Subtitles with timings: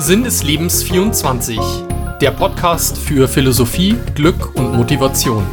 [0.00, 1.58] Sinn des Lebens 24,
[2.20, 5.44] der Podcast für Philosophie, Glück und Motivation.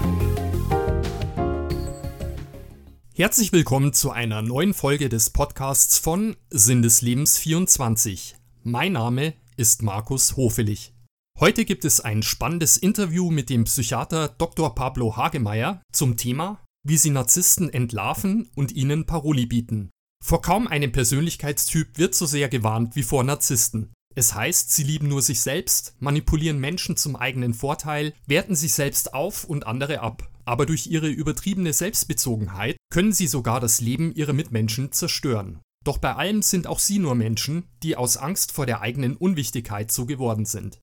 [3.16, 8.36] Herzlich willkommen zu einer neuen Folge des Podcasts von Sinn des Lebens 24.
[8.62, 10.93] Mein Name ist Markus Hofelich.
[11.39, 14.75] Heute gibt es ein spannendes Interview mit dem Psychiater Dr.
[14.75, 19.89] Pablo Hagemeyer zum Thema, wie sie Narzissten entlarven und ihnen Paroli bieten.
[20.23, 23.95] Vor kaum einem Persönlichkeitstyp wird so sehr gewarnt wie vor Narzissten.
[24.18, 29.14] Es heißt, sie lieben nur sich selbst, manipulieren Menschen zum eigenen Vorteil, werten sich selbst
[29.14, 30.30] auf und andere ab.
[30.46, 35.59] Aber durch ihre übertriebene Selbstbezogenheit können sie sogar das Leben ihrer Mitmenschen zerstören.
[35.84, 39.92] Doch bei allem sind auch sie nur Menschen, die aus Angst vor der eigenen Unwichtigkeit
[39.92, 40.80] so geworden sind.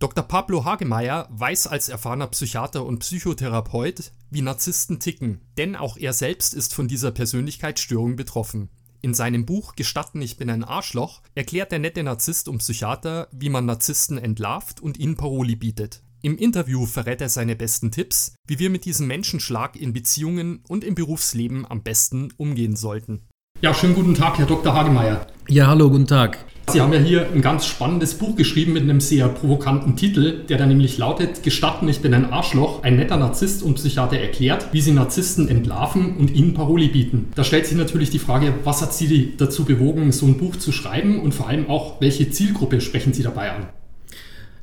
[0.00, 0.24] Dr.
[0.24, 6.54] Pablo Hagemeyer weiß als erfahrener Psychiater und Psychotherapeut, wie Narzissten ticken, denn auch er selbst
[6.54, 8.68] ist von dieser Persönlichkeitsstörung betroffen.
[9.04, 13.48] In seinem Buch Gestatten, ich bin ein Arschloch erklärt der nette Narzisst und Psychiater, wie
[13.48, 16.04] man Narzissten entlarvt und ihnen Paroli bietet.
[16.22, 20.84] Im Interview verrät er seine besten Tipps, wie wir mit diesem Menschenschlag in Beziehungen und
[20.84, 23.22] im Berufsleben am besten umgehen sollten.
[23.60, 24.72] Ja, schönen guten Tag, Herr Dr.
[24.72, 25.26] Hagemeyer.
[25.48, 26.38] Ja, hallo, guten Tag.
[26.68, 30.58] Sie haben ja hier ein ganz spannendes Buch geschrieben mit einem sehr provokanten Titel, der
[30.58, 32.82] da nämlich lautet Gestatten, ich bin ein Arschloch.
[32.82, 37.28] Ein netter Narzisst und Psychiater erklärt, wie sie Narzissten entlarven und ihnen Paroli bieten.
[37.34, 40.72] Da stellt sich natürlich die Frage, was hat Sie dazu bewogen, so ein Buch zu
[40.72, 43.66] schreiben und vor allem auch, welche Zielgruppe sprechen Sie dabei an?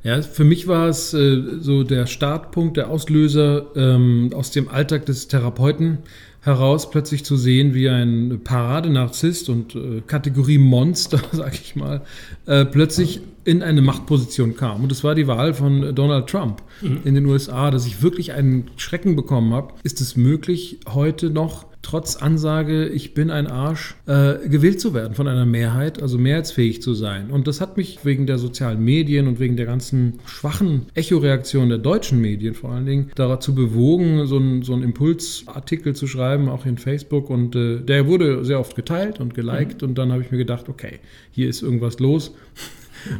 [0.02, 5.05] Ja, für mich war es äh, so der Startpunkt, der Auslöser ähm, aus dem Alltag
[5.05, 6.00] des Therapeuten
[6.41, 12.01] heraus plötzlich zu sehen, wie ein Paradenarzisst und äh, Kategorie Monster, sag ich mal,
[12.45, 14.83] äh, plötzlich in eine Machtposition kam.
[14.83, 17.01] Und es war die Wahl von Donald Trump mhm.
[17.03, 19.73] in den USA, dass ich wirklich einen Schrecken bekommen habe.
[19.83, 25.13] Ist es möglich, heute noch trotz Ansage, ich bin ein Arsch, äh, gewählt zu werden
[25.13, 27.31] von einer Mehrheit, also mehrheitsfähig zu sein.
[27.31, 31.77] Und das hat mich wegen der sozialen Medien und wegen der ganzen schwachen Echoreaktion der
[31.77, 36.77] deutschen Medien vor allen Dingen dazu bewogen, so einen so Impulsartikel zu schreiben, auch in
[36.77, 37.30] Facebook.
[37.30, 39.82] Und äh, der wurde sehr oft geteilt und geliked.
[39.82, 39.89] Mhm.
[39.89, 40.99] Und dann habe ich mir gedacht, okay,
[41.32, 42.33] hier ist irgendwas los.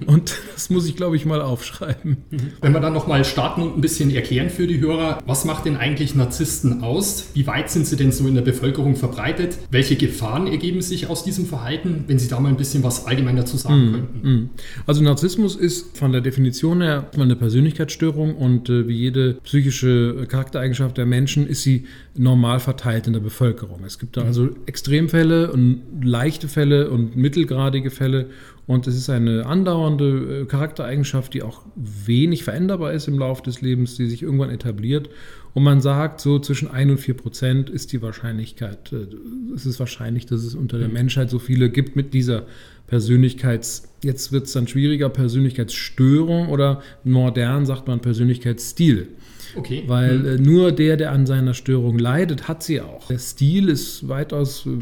[0.06, 2.18] Und das muss ich, glaube ich, mal aufschreiben.
[2.62, 5.78] Wenn wir dann nochmal starten und ein bisschen erklären für die Hörer, was macht denn
[5.78, 7.30] eigentlich Narzissten aus?
[7.34, 9.58] Wie weit sind sie denn so in der Bevölkerung verbreitet?
[9.72, 13.36] Welche Gefahren ergeben sich aus diesem Verhalten, wenn Sie da mal ein bisschen was allgemein
[13.36, 14.30] dazu sagen mm, könnten?
[14.30, 14.50] Mm.
[14.86, 20.98] Also Narzissmus ist von der Definition her eine Persönlichkeitsstörung und äh, wie jede psychische Charaktereigenschaft
[20.98, 21.86] der Menschen ist sie
[22.16, 23.84] normal verteilt in der Bevölkerung.
[23.86, 28.30] Es gibt da also Extremfälle und leichte Fälle und mittelgradige Fälle
[28.70, 33.62] und es ist eine andauernde äh, Charaktereigenschaft, die auch wenig veränderbar ist im Laufe des
[33.62, 35.10] Lebens, die sich irgendwann etabliert.
[35.56, 39.08] Und man sagt, so zwischen 1 und 4 Prozent ist die Wahrscheinlichkeit, äh,
[39.56, 40.94] es ist wahrscheinlich, dass es unter der mhm.
[40.94, 42.46] Menschheit so viele gibt mit dieser
[42.86, 49.08] Persönlichkeits, jetzt wird es dann schwieriger, Persönlichkeitsstörung oder modern sagt man Persönlichkeitsstil.
[49.56, 49.84] Okay.
[49.88, 53.08] Weil äh, nur der, der an seiner Störung leidet, hat sie auch.
[53.08, 54.78] Der Stil ist weitaus, äh,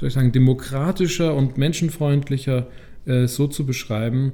[0.00, 2.68] soll ich sagen, demokratischer und menschenfreundlicher
[3.08, 4.32] äh, so zu beschreiben,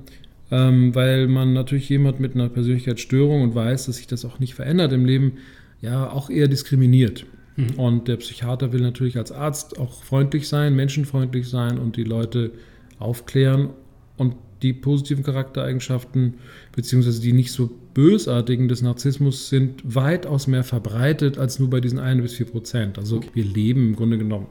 [0.51, 4.55] ähm, weil man natürlich jemand mit einer Persönlichkeitsstörung und weiß, dass sich das auch nicht
[4.55, 5.35] verändert im Leben,
[5.81, 7.25] ja auch eher diskriminiert.
[7.57, 7.79] Mhm.
[7.79, 12.51] Und der Psychiater will natürlich als Arzt auch freundlich sein, menschenfreundlich sein und die Leute
[12.99, 13.71] aufklären
[14.17, 16.35] und die positiven Charaktereigenschaften
[16.75, 21.99] beziehungsweise die nicht so bösartigen des Narzissmus sind weitaus mehr verbreitet als nur bei diesen
[21.99, 22.99] 1 bis 4 Prozent.
[22.99, 23.29] Also okay.
[23.35, 24.47] wir leben im Grunde genommen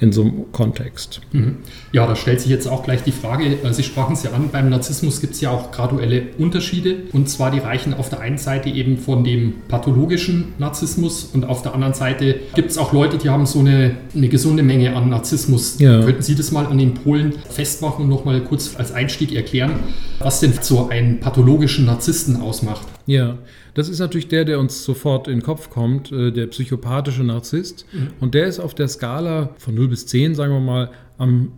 [0.00, 1.20] in so einem Kontext.
[1.32, 1.56] Mhm.
[1.92, 4.50] Ja, da stellt sich jetzt auch gleich die Frage, äh, Sie sprachen es ja an,
[4.50, 6.96] beim Narzissmus gibt es ja auch graduelle Unterschiede.
[7.12, 11.62] Und zwar die reichen auf der einen Seite eben von dem pathologischen Narzissmus und auf
[11.62, 15.08] der anderen Seite gibt es auch Leute, die haben so eine, eine gesunde Menge an
[15.08, 15.78] Narzissmus.
[15.78, 16.02] Ja.
[16.02, 19.72] Könnten Sie das mal an den Polen festmachen und nochmal kurz als Einstieg erklären,
[20.18, 22.86] was denn so einen pathologischen Narzissten ausmacht?
[23.06, 23.38] Ja,
[23.74, 27.86] das ist natürlich der, der uns sofort in den Kopf kommt, äh, der psychopathische Narzisst.
[27.92, 28.08] Mhm.
[28.20, 31.52] Und der ist auf der Skala von 0 bis 10, sagen wir mal, am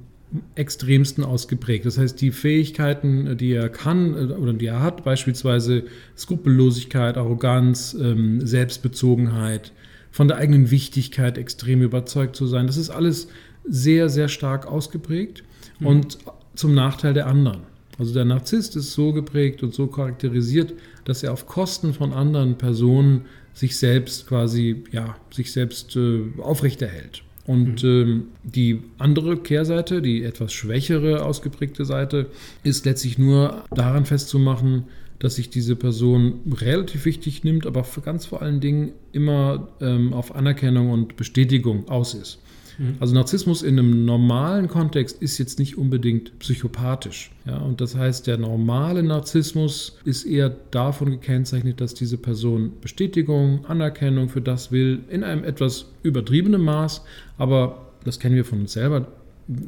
[0.54, 1.87] extremsten ausgeprägt.
[1.87, 5.84] Das heißt, die Fähigkeiten, die er kann äh, oder die er hat, beispielsweise
[6.16, 9.72] Skrupellosigkeit, Arroganz, ähm, Selbstbezogenheit,
[10.10, 13.28] von der eigenen Wichtigkeit extrem überzeugt zu sein, das ist alles
[13.69, 15.45] sehr, sehr stark ausgeprägt
[15.78, 15.86] mhm.
[15.86, 16.19] und
[16.54, 17.76] zum Nachteil der anderen.
[17.98, 22.59] Also der Narzisst ist so geprägt und so charakterisiert, dass er auf Kosten von anderen
[22.59, 23.22] Personen
[23.54, 27.22] sich selbst quasi, ja, sich selbst äh, aufrechterhält.
[27.47, 27.89] Und mhm.
[27.89, 32.27] ähm, die andere Kehrseite, die etwas schwächere, ausgeprägte Seite,
[32.65, 34.84] ist letztlich nur daran festzumachen,
[35.19, 40.34] dass sich diese Person relativ wichtig nimmt, aber ganz vor allen Dingen immer ähm, auf
[40.34, 42.39] Anerkennung und Bestätigung aus ist.
[42.78, 42.97] Mhm.
[43.01, 47.31] Also Narzissmus in einem normalen Kontext ist jetzt nicht unbedingt psychopathisch.
[47.45, 47.59] Ja?
[47.59, 54.28] Und das heißt, der normale Narzissmus ist eher davon gekennzeichnet, dass diese Person Bestätigung, Anerkennung
[54.28, 57.03] für das will, in einem etwas übertriebenen Maß,
[57.39, 59.09] aber das kennen wir von uns selber.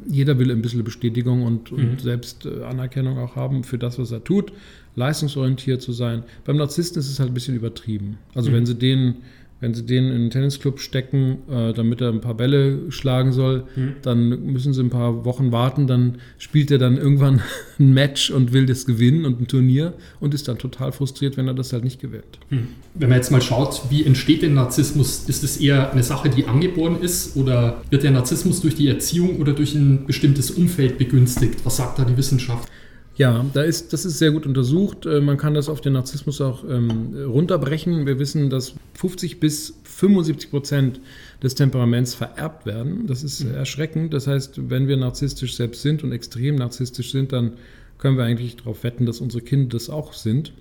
[0.07, 1.91] Jeder will ein bisschen Bestätigung und, mhm.
[1.91, 4.51] und selbst äh, Anerkennung auch haben für das, was er tut,
[4.95, 6.23] leistungsorientiert zu sein.
[6.43, 8.17] Beim Narzissten ist es halt ein bisschen übertrieben.
[8.35, 8.55] Also mhm.
[8.55, 9.15] wenn sie den
[9.61, 13.65] wenn sie den in einen Tennisclub stecken, äh, damit er ein paar Bälle schlagen soll,
[13.75, 13.95] mhm.
[14.01, 17.41] dann müssen sie ein paar Wochen warten, dann spielt er dann irgendwann
[17.79, 21.47] ein Match und will das gewinnen und ein Turnier und ist dann total frustriert, wenn
[21.47, 22.39] er das halt nicht gewinnt.
[22.49, 22.69] Mhm.
[22.93, 25.25] Wenn man jetzt mal schaut, wie entsteht denn Narzissmus?
[25.27, 29.37] Ist es eher eine Sache, die angeboren ist oder wird der Narzissmus durch die Erziehung
[29.37, 31.59] oder durch ein bestimmtes Umfeld begünstigt?
[31.65, 32.69] Was sagt da die Wissenschaft?
[33.19, 35.05] Ja, da ist, das ist sehr gut untersucht.
[35.05, 38.05] Äh, man kann das auf den Narzissmus auch ähm, runterbrechen.
[38.05, 41.01] Wir wissen, dass 50 bis 75 Prozent
[41.43, 43.07] des Temperaments vererbt werden.
[43.07, 43.55] Das ist mhm.
[43.55, 44.13] erschreckend.
[44.13, 47.57] Das heißt, wenn wir narzisstisch selbst sind und extrem narzisstisch sind, dann
[47.97, 50.53] können wir eigentlich darauf wetten, dass unsere Kinder das auch sind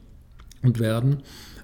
[0.65, 1.19] und werden.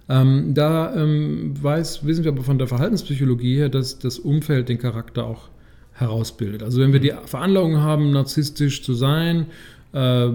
[0.09, 4.79] Ähm, da ähm, weiß, wissen wir aber von der Verhaltenspsychologie her, dass das Umfeld den
[4.79, 5.49] Charakter auch
[5.95, 6.63] herausbildet.
[6.63, 9.47] Also wenn wir die Veranlagung haben, narzisstisch zu sein,
[9.95, 10.29] äh,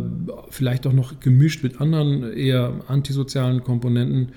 [0.50, 4.30] vielleicht auch noch gemischt mit anderen eher antisozialen Komponenten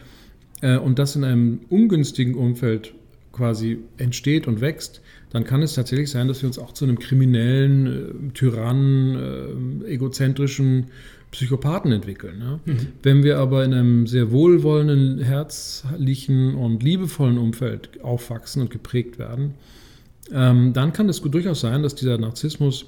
[0.62, 2.92] äh, und das in einem ungünstigen Umfeld
[3.30, 6.98] quasi entsteht und wächst, dann kann es tatsächlich sein, dass wir uns auch zu einem
[6.98, 10.86] kriminellen, äh, Tyrannen, äh, egozentrischen
[11.30, 12.40] Psychopathen entwickeln.
[12.40, 12.60] Ja?
[12.66, 12.88] Mhm.
[13.02, 19.54] Wenn wir aber in einem sehr wohlwollenden, herzlichen und liebevollen Umfeld aufwachsen und geprägt werden,
[20.32, 22.86] ähm, dann kann es durchaus sein, dass dieser Narzissmus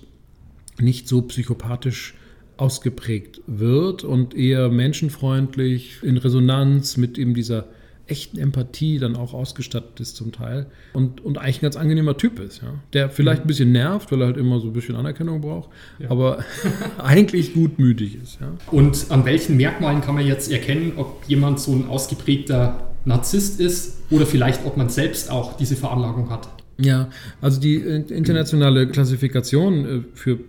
[0.81, 2.15] nicht so psychopathisch
[2.57, 7.67] ausgeprägt wird und eher menschenfreundlich, in Resonanz mit eben dieser
[8.07, 12.39] echten Empathie dann auch ausgestattet ist zum Teil und, und eigentlich ein ganz angenehmer Typ
[12.39, 12.75] ist, ja?
[12.93, 16.11] der vielleicht ein bisschen nervt, weil er halt immer so ein bisschen Anerkennung braucht, ja.
[16.11, 16.45] aber
[16.99, 18.41] eigentlich gutmütig ist.
[18.41, 18.53] Ja?
[18.71, 24.03] Und an welchen Merkmalen kann man jetzt erkennen, ob jemand so ein ausgeprägter Narzisst ist
[24.11, 26.49] oder vielleicht ob man selbst auch diese Veranlagung hat?
[26.77, 27.09] Ja,
[27.41, 30.41] also die internationale Klassifikation äh, für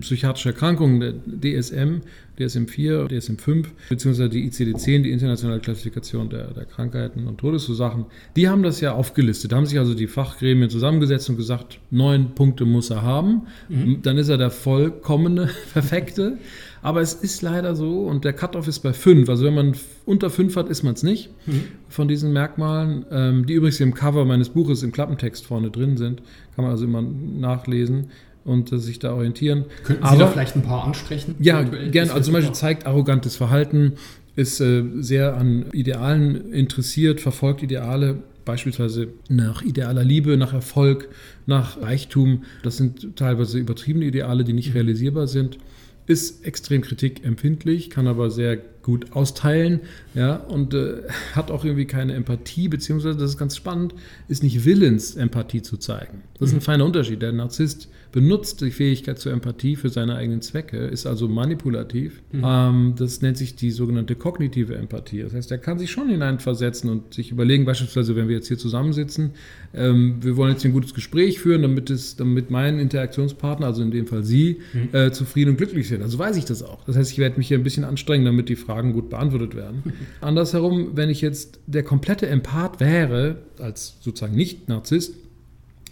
[0.00, 1.14] psychiatrische Erkrankungen, der
[1.60, 2.00] DSM,
[2.38, 8.06] DSM-4, DSM-5, beziehungsweise die ICD-10, die internationale Klassifikation der, der Krankheiten und Todesursachen,
[8.36, 9.52] die haben das ja aufgelistet.
[9.52, 13.42] Da haben sich also die Fachgremien zusammengesetzt und gesagt, neun Punkte muss er haben.
[13.68, 14.02] Mhm.
[14.02, 16.38] Dann ist er der vollkommene, perfekte.
[16.82, 19.28] Aber es ist leider so und der Cut-off ist bei fünf.
[19.28, 19.74] Also wenn man
[20.04, 21.64] unter fünf hat, ist man es nicht mhm.
[21.88, 26.22] von diesen Merkmalen, ähm, die übrigens im Cover meines Buches im Klappentext vorne drin sind.
[26.54, 28.10] Kann man also immer nachlesen
[28.46, 29.64] und äh, sich da orientieren.
[29.84, 31.34] Könnten Sie Aber, da vielleicht ein paar ansprechen?
[31.38, 32.12] Ja, gerne.
[32.12, 33.92] Also zum Beispiel zeigt arrogantes Verhalten,
[34.36, 41.08] ist äh, sehr an Idealen interessiert, verfolgt Ideale, beispielsweise nach idealer Liebe, nach Erfolg,
[41.46, 42.44] nach Reichtum.
[42.62, 45.58] Das sind teilweise übertriebene Ideale, die nicht realisierbar sind.
[46.06, 49.80] Ist extrem kritikempfindlich, kann aber sehr gut austeilen,
[50.14, 51.02] ja, und äh,
[51.34, 53.94] hat auch irgendwie keine Empathie, beziehungsweise, das ist ganz spannend,
[54.28, 56.22] ist nicht willens, Empathie zu zeigen.
[56.38, 56.62] Das ist ein mhm.
[56.62, 57.20] feiner Unterschied.
[57.20, 62.22] Der Narzisst benutzt die Fähigkeit zur Empathie für seine eigenen Zwecke, ist also manipulativ.
[62.32, 62.42] Mhm.
[62.46, 65.20] Ähm, das nennt sich die sogenannte kognitive Empathie.
[65.20, 68.56] Das heißt, er kann sich schon hineinversetzen und sich überlegen, beispielsweise, wenn wir jetzt hier
[68.56, 69.32] zusammensitzen,
[69.74, 73.90] ähm, wir wollen jetzt ein gutes Gespräch führen, damit, es, damit mein Interaktionspartner, also in
[73.90, 74.94] dem Fall Sie, mhm.
[74.94, 76.00] äh, zufrieden und glücklich sind.
[76.00, 76.84] Also weiß ich das auch.
[76.84, 79.82] Das heißt, ich werde mich hier ein bisschen anstrengen, damit die Fragen gut beantwortet werden.
[79.84, 79.92] Mhm.
[80.22, 85.12] Andersherum, wenn ich jetzt der komplette Empath wäre, als sozusagen Nicht-Narzisst,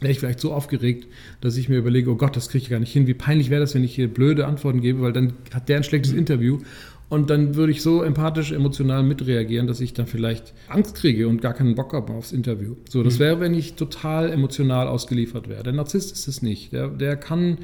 [0.00, 1.06] wäre ich vielleicht so aufgeregt,
[1.40, 3.06] dass ich mir überlege, oh Gott, das kriege ich gar nicht hin.
[3.06, 5.84] Wie peinlich wäre das, wenn ich hier blöde Antworten gebe, weil dann hat der ein
[5.84, 6.12] schlechtes.
[6.12, 6.58] Interview.
[7.08, 11.42] Und dann würde ich so empathisch, emotional mitreagieren, dass ich dann vielleicht Angst kriege und
[11.42, 12.76] gar keinen Bock habe aufs Interview.
[12.88, 13.20] So, das mhm.
[13.20, 15.62] wäre, wenn ich total emotional ausgeliefert wäre.
[15.62, 16.72] Der Narzisst ist es nicht.
[16.72, 17.58] Der, der kann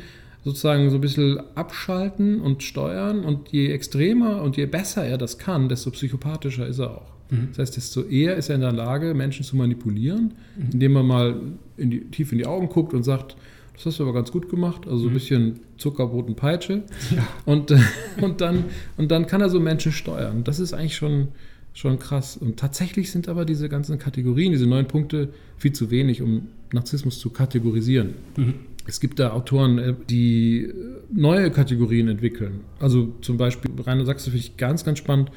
[0.44, 5.38] sozusagen so ein bisschen abschalten und steuern und je extremer und je besser er das
[5.38, 7.10] kann, desto psychopathischer ist er auch.
[7.30, 7.49] Mhm.
[7.50, 10.70] Das heißt, desto eher ist er in der Lage, Menschen zu manipulieren, mhm.
[10.72, 11.40] indem er mal
[11.76, 13.37] in die, tief in die Augen guckt und sagt,
[13.75, 15.14] das hast du aber ganz gut gemacht, also so ein mhm.
[15.14, 16.82] bisschen Zuckerbrot und Peitsche.
[17.14, 17.26] Ja.
[17.46, 17.75] Und,
[18.20, 18.64] und, dann,
[18.96, 20.44] und dann kann er so Menschen steuern.
[20.44, 21.28] Das ist eigentlich schon,
[21.72, 22.37] schon krass.
[22.37, 27.18] Und tatsächlich sind aber diese ganzen Kategorien, diese neun Punkte, viel zu wenig, um Narzissmus
[27.18, 28.10] zu kategorisieren.
[28.37, 28.54] Mhm.
[28.87, 30.72] Es gibt da Autoren, äh, die
[31.12, 32.60] neue Kategorien entwickeln.
[32.80, 35.30] Also zum Beispiel Rainer Sachse finde ich ganz, ganz spannend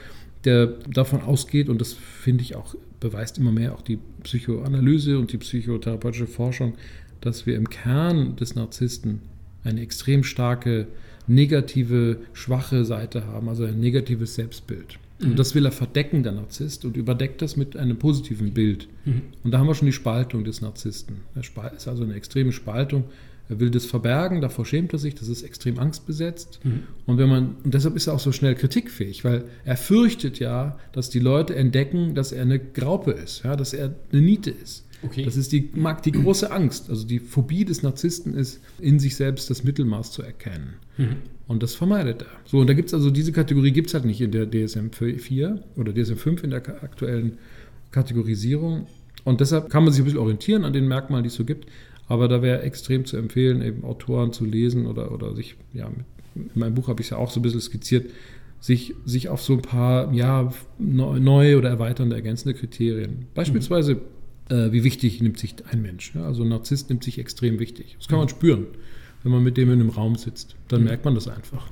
[0.46, 5.32] der davon ausgeht, und das finde ich auch, beweist immer mehr auch die Psychoanalyse und
[5.32, 6.76] die psychotherapeutische Forschung,
[7.22, 9.22] dass wir im Kern des Narzissten
[9.64, 10.88] eine extrem starke
[11.28, 15.00] negative, schwache Seite haben, also ein negatives Selbstbild.
[15.20, 15.32] Mhm.
[15.32, 18.90] Und das will er verdecken, der Narzisst, und überdeckt das mit einem positiven Bild.
[19.06, 19.22] Mhm.
[19.44, 21.18] Und da haben wir schon die Spaltung des Narzissten.
[21.36, 23.06] Er ist also eine extreme Spaltung
[23.54, 26.60] Er will das verbergen, davor schämt er sich, das ist extrem angstbesetzt.
[26.64, 26.84] Mhm.
[27.06, 30.78] Und wenn man, und deshalb ist er auch so schnell kritikfähig, weil er fürchtet ja,
[30.92, 34.86] dass die Leute entdecken, dass er eine Graupe ist, ja, dass er eine Niete ist.
[35.04, 35.24] Okay.
[35.24, 35.70] Das ist die,
[36.06, 36.90] die große Angst.
[36.90, 40.76] Also die Phobie des Narzissten ist, in sich selbst das Mittelmaß zu erkennen.
[40.98, 41.18] Mhm.
[41.48, 42.28] Und das vermeidet er.
[42.46, 44.90] So, und da gibt es also diese Kategorie gibt es halt nicht in der DSM
[44.92, 47.38] 4 oder DSM 5 in der aktuellen
[47.92, 48.88] Kategorisierung.
[49.26, 51.68] Und deshalb kann man sich ein bisschen orientieren an den Merkmalen, die es so gibt.
[52.08, 55.90] Aber da wäre extrem zu empfehlen, eben Autoren zu lesen oder, oder sich, ja,
[56.36, 58.10] in meinem Buch habe ich es ja auch so ein bisschen skizziert,
[58.60, 63.26] sich, sich auf so ein paar ja, neue oder erweiternde, ergänzende Kriterien.
[63.34, 64.56] Beispielsweise, mhm.
[64.56, 66.14] äh, wie wichtig nimmt sich ein Mensch?
[66.16, 66.26] Ja?
[66.26, 67.96] Also ein Narzisst nimmt sich extrem wichtig.
[68.00, 68.68] Das kann man spüren,
[69.24, 70.56] wenn man mit dem in einem Raum sitzt.
[70.70, 70.88] Dann mhm.
[70.88, 71.68] merkt man das einfach.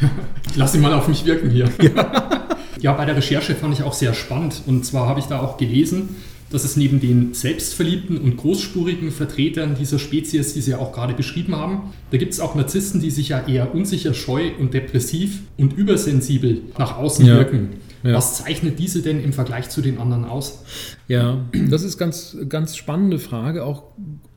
[0.56, 1.70] Lass ihn mal auf mich wirken hier.
[1.82, 2.48] Ja.
[2.80, 4.62] ja, bei der Recherche fand ich auch sehr spannend.
[4.66, 6.16] Und zwar habe ich da auch gelesen,
[6.50, 11.14] dass es neben den selbstverliebten und großspurigen Vertretern dieser Spezies, die Sie ja auch gerade
[11.14, 15.42] beschrieben haben, da gibt es auch Narzissten, die sich ja eher unsicher, scheu und depressiv
[15.56, 17.36] und übersensibel nach außen ja.
[17.36, 17.70] wirken.
[18.02, 18.14] Ja.
[18.14, 20.64] Was zeichnet diese denn im Vergleich zu den anderen aus?
[21.08, 23.84] Ja, das ist ganz ganz spannende Frage, auch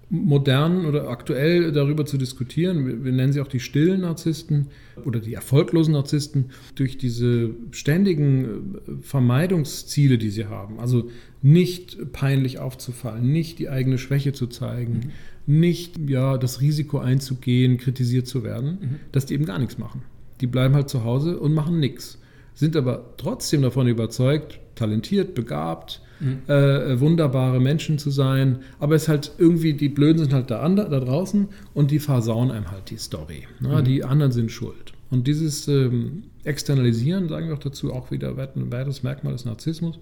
[0.10, 3.04] modern oder aktuell darüber zu diskutieren.
[3.04, 4.68] Wir, nennen sie auch die stillen Narzissten
[5.06, 10.80] oder die erfolglosen Narzissten durch diese ständigen äh, Vermeidungsziele, die sie haben.
[10.80, 11.10] Also
[11.42, 15.12] nicht peinlich aufzufallen, nicht die eigene Schwäche zu zeigen,
[15.46, 15.60] mhm.
[15.60, 18.96] nicht ja, das Risiko einzugehen, kritisiert zu werden, mhm.
[19.12, 20.02] dass die eben gar nichts machen.
[20.42, 22.20] Die bleiben halt zu Hause und machen nichts,
[22.54, 26.40] sind aber trotzdem davon überzeugt, talentiert, begabt, mhm.
[26.48, 28.60] äh, wunderbare Menschen zu sein.
[28.80, 32.72] Aber es halt irgendwie, die Blöden sind halt da, da draußen und die versauen einem
[32.72, 33.44] halt die Story.
[33.60, 33.84] Ne?
[33.84, 34.94] Die anderen sind schuld.
[35.10, 40.00] Und dieses ähm, Externalisieren, sagen wir auch dazu, auch wieder ein weiteres Merkmal des Narzissmus,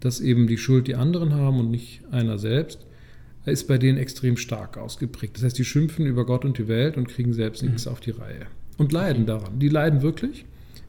[0.00, 2.86] dass eben die Schuld die anderen haben und nicht einer selbst,
[3.44, 5.36] ist bei denen extrem stark ausgeprägt.
[5.36, 7.70] Das heißt, die schimpfen über Gott und die Welt und kriegen selbst mhm.
[7.70, 8.46] nichts auf die Reihe.
[8.76, 9.58] Und leiden daran.
[9.58, 10.44] Die leiden wirklich.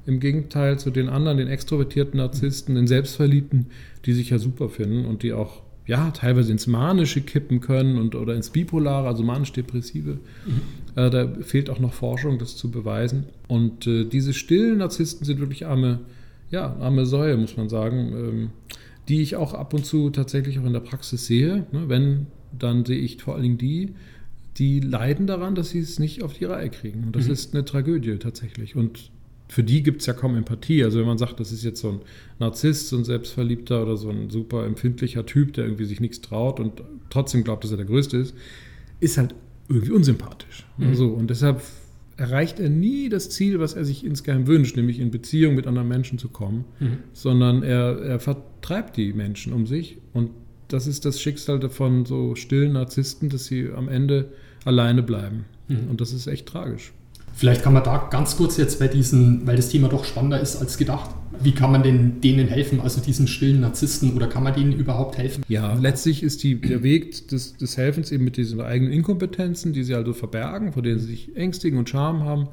[0.06, 3.68] Im Gegenteil zu den anderen, den extrovertierten Narzissten, den Selbstverliebten,
[4.06, 8.14] die sich ja super finden und die auch ja, teilweise ins Manische kippen können und,
[8.14, 10.20] oder ins Bipolare, also manisch-depressive.
[10.46, 10.62] Mhm.
[10.96, 13.26] Äh, da fehlt auch noch Forschung, das zu beweisen.
[13.48, 16.00] Und äh, diese stillen Narzissten sind wirklich arme,
[16.52, 18.50] ja, arme Säue, muss man sagen, ähm,
[19.08, 21.66] die ich auch ab und zu tatsächlich auch in der Praxis sehe.
[21.72, 21.86] Ne?
[21.88, 23.94] Wenn, dann sehe ich vor allen Dingen die,
[24.58, 27.04] die leiden daran, dass sie es nicht auf die Reihe kriegen.
[27.06, 27.34] Und das mhm.
[27.34, 28.76] ist eine Tragödie tatsächlich.
[28.76, 29.12] Und
[29.50, 30.84] für die gibt es ja kaum Empathie.
[30.84, 32.02] Also wenn man sagt, das ist jetzt so ein
[32.40, 36.60] Narzisst, so ein Selbstverliebter oder so ein super empfindlicher Typ, der irgendwie sich nichts traut
[36.60, 38.36] und trotzdem glaubt, dass er der Größte ist,
[39.00, 39.36] ist halt
[39.70, 40.66] irgendwie unsympathisch.
[40.78, 40.96] Mhm.
[40.96, 41.62] So, und deshalb
[42.18, 45.88] erreicht er nie das Ziel, was er sich insgeheim wünscht, nämlich in Beziehung mit anderen
[45.88, 46.98] Menschen zu kommen, mhm.
[47.14, 49.98] sondern er, er vertreibt die Menschen um sich.
[50.14, 50.32] Und
[50.68, 54.32] das ist das Schicksal von so stillen Narzissten, dass sie am Ende
[54.66, 55.46] alleine bleiben.
[55.68, 55.90] Mhm.
[55.90, 56.92] Und das ist echt tragisch.
[57.38, 60.56] Vielleicht kann man da ganz kurz jetzt bei diesen, weil das Thema doch spannender ist
[60.56, 64.56] als gedacht, wie kann man denn denen helfen, also diesen stillen Narzissten, oder kann man
[64.56, 65.44] denen überhaupt helfen?
[65.48, 69.84] Ja, letztlich ist die, der Weg des, des Helfens eben mit diesen eigenen Inkompetenzen, die
[69.84, 72.48] sie also verbergen, vor denen sie sich ängstigen und Scham haben,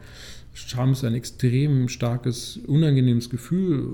[0.56, 3.88] Scham ist ein extrem starkes, unangenehmes Gefühl,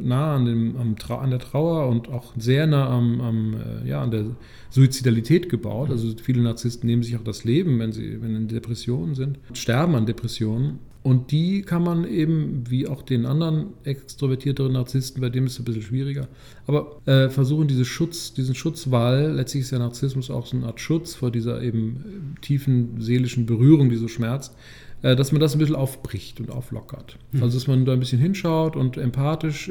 [0.00, 4.10] nah an, dem, an der Trauer und auch sehr nah am, am, äh, ja, an
[4.10, 4.24] der
[4.70, 5.90] Suizidalität gebaut.
[5.90, 9.94] Also viele Narzissten nehmen sich auch das Leben, wenn sie wenn in Depressionen sind, sterben
[9.94, 10.78] an Depressionen.
[11.02, 15.58] Und die kann man eben, wie auch den anderen extrovertierteren Narzissten, bei dem ist es
[15.60, 16.28] ein bisschen schwieriger,
[16.66, 20.80] aber äh, versuchen diese Schutz, diesen Schutzwall, letztlich ist der Narzissmus auch so eine Art
[20.80, 24.54] Schutz vor dieser eben tiefen seelischen Berührung, die so schmerzt,
[25.02, 27.18] dass man das ein bisschen aufbricht und auflockert.
[27.32, 27.42] Mhm.
[27.42, 29.70] Also, dass man da ein bisschen hinschaut und empathisch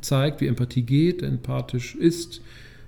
[0.00, 2.40] zeigt, wie Empathie geht, empathisch ist,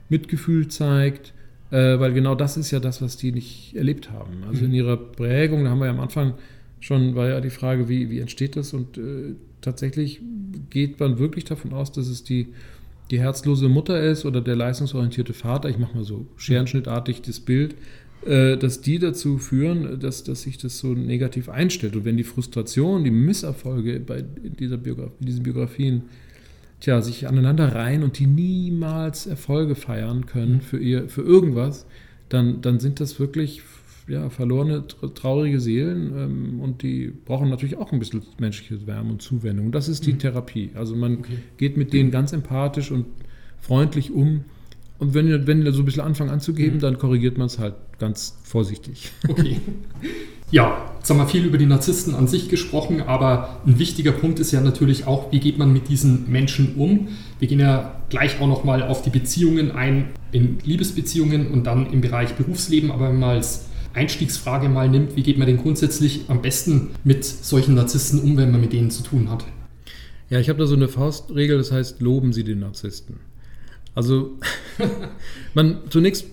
[0.08, 1.32] Mitgefühl zeigt,
[1.70, 4.44] äh, weil genau das ist ja das, was die nicht erlebt haben.
[4.46, 4.66] Also mhm.
[4.66, 6.34] in ihrer Prägung, da haben wir ja am Anfang
[6.80, 8.72] schon, war ja die Frage, wie, wie entsteht das?
[8.74, 10.20] Und äh, tatsächlich
[10.70, 12.48] geht man wirklich davon aus, dass es die,
[13.10, 15.68] die herzlose Mutter ist oder der leistungsorientierte Vater.
[15.68, 17.76] Ich mache mal so scherenschnittartig das Bild äh,
[18.24, 21.94] dass die dazu führen, dass, dass sich das so negativ einstellt.
[21.96, 26.04] Und wenn die Frustration, die Misserfolge bei dieser Biograf in diesen Biografien
[26.80, 31.86] tja, sich aneinander reihen und die niemals Erfolge feiern können für, ihr, für irgendwas,
[32.28, 33.62] dann, dann sind das wirklich
[34.06, 39.22] ja, verlorene, traurige Seelen ähm, und die brauchen natürlich auch ein bisschen menschliche Wärme und
[39.22, 39.66] Zuwendung.
[39.66, 40.18] Und das ist die mhm.
[40.18, 40.70] Therapie.
[40.74, 41.38] Also man okay.
[41.56, 43.06] geht mit denen ganz empathisch und
[43.60, 44.44] freundlich um
[45.04, 46.80] und wenn, wenn die so ein bisschen anfangen anzugeben, mhm.
[46.80, 49.12] dann korrigiert man es halt ganz vorsichtig.
[49.28, 49.60] Okay.
[50.50, 54.38] Ja, jetzt haben wir viel über die Narzissten an sich gesprochen, aber ein wichtiger Punkt
[54.38, 57.08] ist ja natürlich auch, wie geht man mit diesen Menschen um?
[57.38, 62.00] Wir gehen ja gleich auch nochmal auf die Beziehungen ein, in Liebesbeziehungen und dann im
[62.00, 66.40] Bereich Berufsleben, aber wenn wir als Einstiegsfrage mal nimmt, wie geht man denn grundsätzlich am
[66.40, 69.44] besten mit solchen Narzissten um, wenn man mit denen zu tun hat?
[70.30, 73.16] Ja, ich habe da so eine Faustregel, das heißt, loben Sie den Narzissten.
[73.94, 74.38] Also,
[75.54, 76.26] man zunächst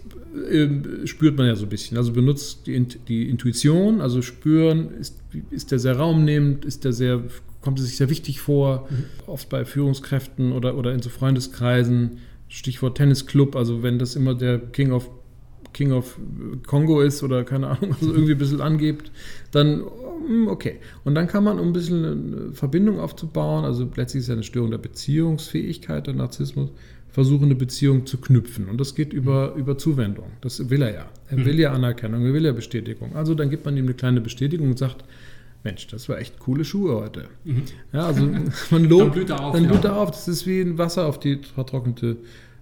[0.49, 1.97] äh, spürt man ja so ein bisschen.
[1.97, 7.21] Also benutzt die, die Intuition, also spüren, ist, ist der sehr raumnehmend, ist der sehr,
[7.61, 9.03] kommt er sich sehr wichtig vor, mhm.
[9.27, 14.59] oft bei Führungskräften oder, oder in so Freundeskreisen, Stichwort Tennisclub, also wenn das immer der
[14.59, 15.09] King of
[15.73, 16.19] King of
[16.67, 19.11] Kongo ist oder keine Ahnung, also irgendwie ein bisschen angibt,
[19.51, 19.83] dann
[20.27, 20.79] hm, okay.
[21.03, 24.43] Und dann kann man, um ein bisschen eine Verbindung aufzubauen, also letztlich ist ja eine
[24.43, 26.69] Störung der Beziehungsfähigkeit, der Narzissmus,
[27.11, 28.69] versuchen, eine Beziehung zu knüpfen.
[28.69, 30.31] Und das geht über, über Zuwendung.
[30.41, 31.05] Das will er ja.
[31.29, 31.45] Er mhm.
[31.45, 33.15] will ja Anerkennung, er will ja Bestätigung.
[33.15, 35.03] Also dann gibt man ihm eine kleine Bestätigung und sagt,
[35.63, 37.27] Mensch, das war echt coole Schuhe heute.
[37.43, 37.63] Mhm.
[37.93, 38.27] Ja, also
[38.71, 39.53] man lobt, dann blüht er auf.
[39.53, 40.11] Dann blüht er auf.
[40.11, 42.17] Das ist wie ein Wasser auf die vertrocknete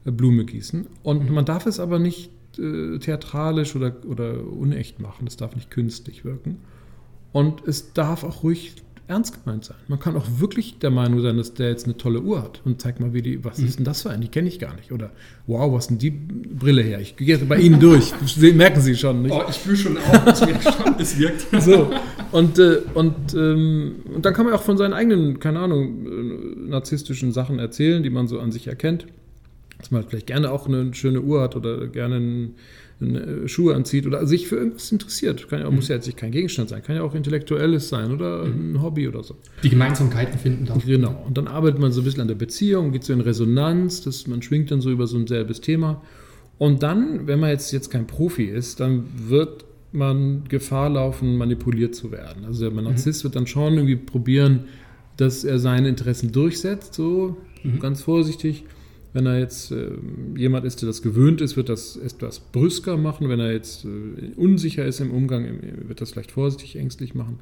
[0.05, 0.87] äh, Blume gießen.
[1.03, 1.35] Und mhm.
[1.35, 5.25] man darf es aber nicht äh, theatralisch oder, oder unecht machen.
[5.25, 6.57] Das darf nicht künstlich wirken.
[7.31, 8.73] Und es darf auch ruhig
[9.09, 9.77] ernst gemeint sein.
[9.87, 12.79] Man kann auch wirklich der Meinung sein, dass der jetzt eine tolle Uhr hat und
[12.79, 13.65] zeigt mal, wie die, was mhm.
[13.65, 14.21] ist denn das für eine?
[14.21, 14.91] Die kenne ich gar nicht.
[14.91, 15.11] Oder
[15.47, 17.01] wow, was ist denn die Brille her?
[17.01, 18.13] Ich gehe jetzt bei Ihnen durch.
[18.53, 19.31] merken Sie schon, nicht?
[19.33, 21.47] Oh, ich fühle schon auf, es wirkt schon, es wirkt.
[21.59, 21.91] So,
[22.31, 26.69] und, äh, und, ähm, und dann kann man auch von seinen eigenen, keine Ahnung, äh,
[26.69, 29.07] narzisstischen Sachen erzählen, die man so an sich erkennt.
[29.79, 32.49] Dass man vielleicht gerne auch eine schöne Uhr hat oder gerne äh,
[33.45, 35.47] Schuhe anzieht oder sich für irgendwas interessiert.
[35.49, 38.73] Kann ja, muss ja jetzt kein Gegenstand sein, kann ja auch intellektuelles sein oder mhm.
[38.73, 39.37] ein Hobby oder so.
[39.63, 40.79] Die Gemeinsamkeiten finden dann.
[40.79, 41.23] Genau.
[41.25, 44.27] Und dann arbeitet man so ein bisschen an der Beziehung, geht so in Resonanz, das,
[44.27, 46.01] man schwingt dann so über so ein selbes Thema.
[46.57, 49.63] Und dann, wenn man jetzt, jetzt kein Profi ist, dann wird
[49.93, 52.43] man Gefahr laufen, manipuliert zu werden.
[52.45, 53.23] Also der Narzisst mhm.
[53.23, 54.65] wird dann schon irgendwie probieren,
[55.15, 57.79] dass er seine Interessen durchsetzt, so mhm.
[57.79, 58.65] ganz vorsichtig.
[59.11, 59.89] Wenn er jetzt äh,
[60.35, 63.27] jemand ist, der das gewöhnt ist, wird das etwas brüsker machen.
[63.29, 63.87] Wenn er jetzt äh,
[64.35, 65.45] unsicher ist im Umgang,
[65.87, 67.39] wird das vielleicht vorsichtig, ängstlich machen.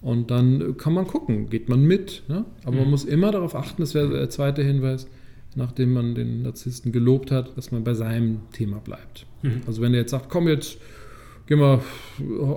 [0.00, 2.22] Und dann kann man gucken, geht man mit.
[2.28, 2.44] Ne?
[2.64, 2.78] Aber mhm.
[2.78, 5.06] man muss immer darauf achten, das wäre der zweite Hinweis,
[5.54, 9.26] nachdem man den Narzissten gelobt hat, dass man bei seinem Thema bleibt.
[9.42, 9.62] Mhm.
[9.66, 10.78] Also wenn er jetzt sagt, komm jetzt,
[11.46, 11.82] gehen wir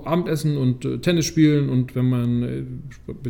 [0.06, 2.64] Abendessen und äh, Tennis spielen und wenn man äh,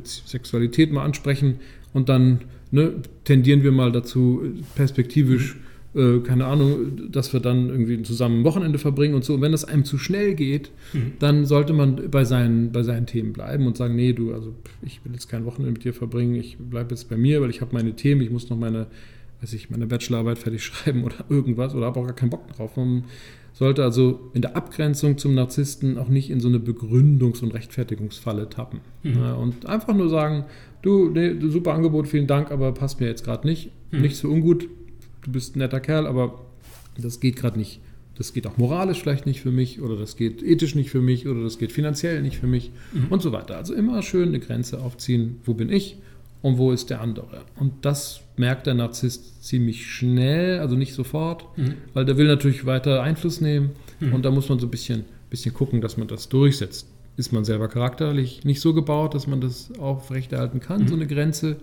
[0.04, 1.60] Sexualität mal ansprechen
[1.94, 2.42] und dann
[2.76, 4.42] ne, tendieren wir mal dazu,
[4.76, 5.56] perspektivisch,
[5.94, 6.18] mhm.
[6.18, 9.36] äh, keine Ahnung, dass wir dann irgendwie zusammen ein Wochenende verbringen und so.
[9.36, 11.14] Und wenn das einem zu schnell geht, mhm.
[11.20, 15.04] dann sollte man bei seinen, bei seinen Themen bleiben und sagen, nee, du, also ich
[15.04, 17.74] will jetzt kein Wochenende mit dir verbringen, ich bleibe jetzt bei mir, weil ich habe
[17.74, 18.88] meine Themen, ich muss noch meine,
[19.42, 22.78] weiß ich, meine Bachelorarbeit fertig schreiben oder irgendwas oder habe auch gar keinen Bock drauf.
[22.78, 23.06] Man
[23.56, 28.50] sollte also in der Abgrenzung zum Narzissten auch nicht in so eine Begründungs- und Rechtfertigungsfalle
[28.50, 28.82] tappen.
[29.04, 29.14] Mhm.
[29.18, 30.44] Ja, und einfach nur sagen,
[30.86, 33.72] du, nee, super Angebot, vielen Dank, aber passt mir jetzt gerade nicht.
[33.92, 34.02] Hm.
[34.02, 34.68] Nicht so ungut,
[35.24, 36.46] du bist ein netter Kerl, aber
[36.98, 37.80] das geht gerade nicht.
[38.18, 41.28] Das geht auch moralisch vielleicht nicht für mich oder das geht ethisch nicht für mich
[41.28, 43.08] oder das geht finanziell nicht für mich mhm.
[43.10, 43.58] und so weiter.
[43.58, 45.98] Also immer schön eine Grenze aufziehen, wo bin ich
[46.42, 47.42] und wo ist der andere.
[47.60, 51.74] Und das merkt der Narzisst ziemlich schnell, also nicht sofort, mhm.
[51.94, 54.14] weil der will natürlich weiter Einfluss nehmen mhm.
[54.14, 57.46] und da muss man so ein bisschen, bisschen gucken, dass man das durchsetzt ist man
[57.46, 60.88] selber charakterlich nicht so gebaut, dass man das aufrechterhalten kann, mhm.
[60.88, 61.58] so eine Grenze,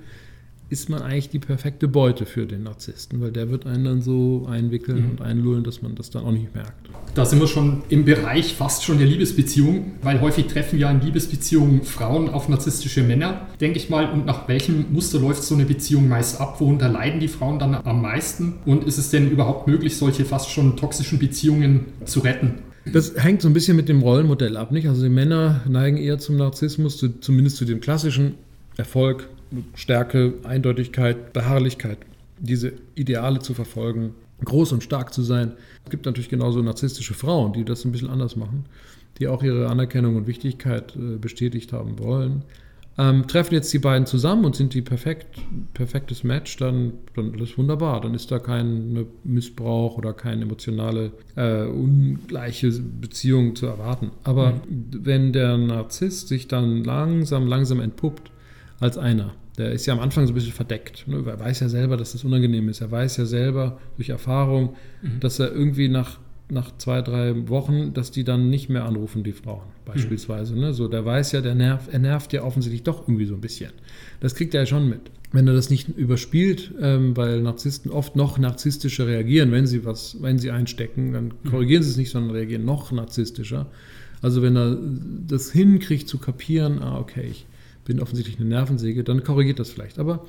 [0.72, 4.46] ist man eigentlich die perfekte Beute für den Narzissten, weil der wird einen dann so
[4.48, 5.10] einwickeln mhm.
[5.10, 6.88] und einlullen, dass man das dann auch nicht merkt.
[7.14, 11.02] Da sind wir schon im Bereich fast schon der Liebesbeziehung, weil häufig treffen ja in
[11.02, 14.10] Liebesbeziehungen Frauen auf narzisstische Männer, denke ich mal.
[14.10, 16.58] Und nach welchem Muster läuft so eine Beziehung meist ab?
[16.58, 18.54] Worunter leiden die Frauen dann am meisten?
[18.64, 22.71] Und ist es denn überhaupt möglich, solche fast schon toxischen Beziehungen zu retten?
[22.84, 24.88] Das hängt so ein bisschen mit dem Rollenmodell ab, nicht?
[24.88, 28.34] Also die Männer neigen eher zum Narzissmus, zu, zumindest zu dem klassischen
[28.76, 29.28] Erfolg,
[29.74, 31.98] Stärke, Eindeutigkeit, Beharrlichkeit,
[32.38, 34.14] diese Ideale zu verfolgen,
[34.44, 35.52] groß und stark zu sein.
[35.84, 38.64] Es gibt natürlich genauso narzisstische Frauen, die das ein bisschen anders machen,
[39.18, 42.42] die auch ihre Anerkennung und Wichtigkeit äh, bestätigt haben wollen.
[42.98, 45.40] Ähm, treffen jetzt die beiden zusammen und sind die perfekt,
[45.72, 48.02] perfektes Match, dann, dann ist wunderbar.
[48.02, 54.10] Dann ist da kein Missbrauch oder keine emotionale, äh, ungleiche Beziehung zu erwarten.
[54.24, 54.86] Aber mhm.
[54.90, 58.30] wenn der Narzisst sich dann langsam, langsam entpuppt
[58.78, 61.06] als einer, der ist ja am Anfang so ein bisschen verdeckt.
[61.08, 61.22] Ne?
[61.26, 62.80] Er weiß ja selber, dass das unangenehm ist.
[62.80, 65.20] Er weiß ja selber durch Erfahrung, mhm.
[65.20, 66.18] dass er irgendwie nach
[66.52, 70.54] nach zwei, drei Wochen, dass die dann nicht mehr anrufen, die Frauen beispielsweise.
[70.54, 70.60] Mhm.
[70.60, 70.74] Ne?
[70.74, 73.72] So, der weiß ja, der nervt, er nervt ja offensichtlich doch irgendwie so ein bisschen.
[74.20, 75.00] Das kriegt er ja schon mit.
[75.32, 80.18] Wenn er das nicht überspielt, ähm, weil Narzissten oft noch narzisstischer reagieren, wenn sie was,
[80.20, 81.50] wenn sie einstecken, dann mhm.
[81.50, 83.66] korrigieren sie es nicht, sondern reagieren noch narzisstischer.
[84.20, 84.78] Also wenn er
[85.26, 87.46] das hinkriegt zu kapieren, ah, okay, ich
[87.84, 89.98] bin offensichtlich eine Nervensäge, dann korrigiert das vielleicht.
[89.98, 90.24] Aber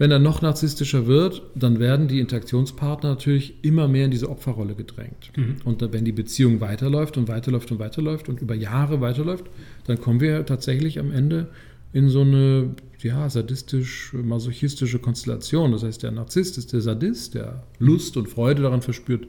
[0.00, 4.74] Wenn er noch narzisstischer wird, dann werden die Interaktionspartner natürlich immer mehr in diese Opferrolle
[4.74, 5.30] gedrängt.
[5.36, 5.56] Mhm.
[5.66, 9.44] Und wenn die Beziehung weiterläuft und weiterläuft und weiterläuft und über Jahre weiterläuft,
[9.84, 11.48] dann kommen wir tatsächlich am Ende
[11.92, 15.72] in so eine ja, sadistisch-masochistische Konstellation.
[15.72, 19.26] Das heißt, der Narzisst ist der Sadist, der Lust und Freude daran verspürt,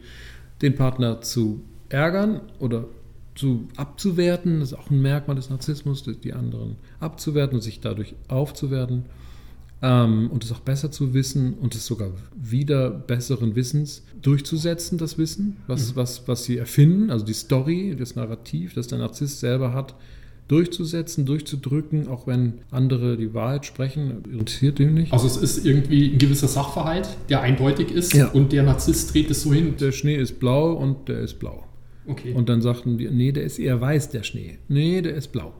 [0.61, 2.85] den Partner zu ärgern oder
[3.35, 4.61] zu abzuwerten.
[4.61, 9.03] Das ist auch ein Merkmal des Narzissmus, die anderen abzuwerten und sich dadurch aufzuwerten
[9.81, 15.17] ähm, und es auch besser zu wissen und es sogar wieder besseren Wissens durchzusetzen, das
[15.17, 15.95] Wissen, was, mhm.
[15.95, 19.95] was, was sie erfinden, also die Story, das Narrativ, das der Narzisst selber hat,
[20.47, 25.13] durchzusetzen, durchzudrücken, auch wenn andere die Wahrheit sprechen, interessiert ihn nicht.
[25.13, 28.27] Also es ist irgendwie ein gewisser Sachverhalt, der eindeutig ist ja.
[28.27, 29.75] und der Narzisst dreht es so hin.
[29.79, 31.63] Der Schnee ist blau und der ist blau.
[32.05, 32.33] Okay.
[32.33, 34.57] Und dann sagten die, nee, der ist eher weiß, der Schnee.
[34.67, 35.53] Nee, der ist blau.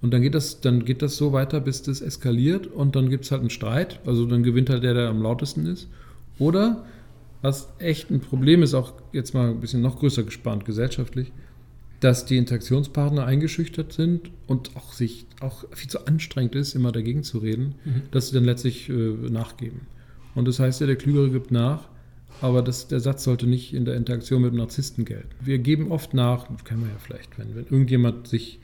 [0.00, 3.24] Und dann geht das, dann geht das so weiter, bis das eskaliert und dann gibt
[3.24, 4.00] es halt einen Streit.
[4.06, 5.88] Also dann gewinnt halt der, der am lautesten ist.
[6.38, 6.84] Oder,
[7.42, 11.32] was echt ein Problem ist, auch jetzt mal ein bisschen noch größer gespannt gesellschaftlich,
[12.00, 17.24] dass die Interaktionspartner eingeschüchtert sind und auch sich auch viel zu anstrengend ist, immer dagegen
[17.24, 18.02] zu reden, mhm.
[18.12, 19.80] dass sie dann letztlich äh, nachgeben.
[20.36, 21.88] Und das heißt ja, der Klügere gibt nach,
[22.40, 25.28] aber das, der Satz sollte nicht in der Interaktion mit dem Narzissten gelten.
[25.40, 28.60] Wir geben oft nach, kennen wir ja vielleicht, wenn, wenn irgendjemand sich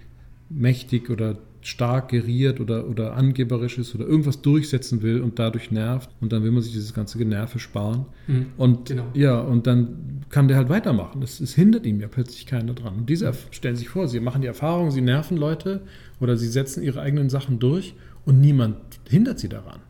[0.55, 6.11] mächtig oder stark geriert oder, oder angeberisch ist oder irgendwas durchsetzen will und dadurch nervt
[6.21, 9.07] und dann will man sich dieses ganze Generve sparen mhm, und genau.
[9.15, 11.23] ja und dann kann der halt weitermachen.
[11.23, 12.97] Es, es hindert ihm ja plötzlich keiner dran.
[12.99, 13.37] Und diese mhm.
[13.51, 15.83] stellen sich vor, sie machen die Erfahrung, sie nerven Leute
[16.21, 17.95] oder sie setzen ihre eigenen Sachen durch
[18.27, 18.77] und niemand
[19.09, 19.81] hindert sie daran.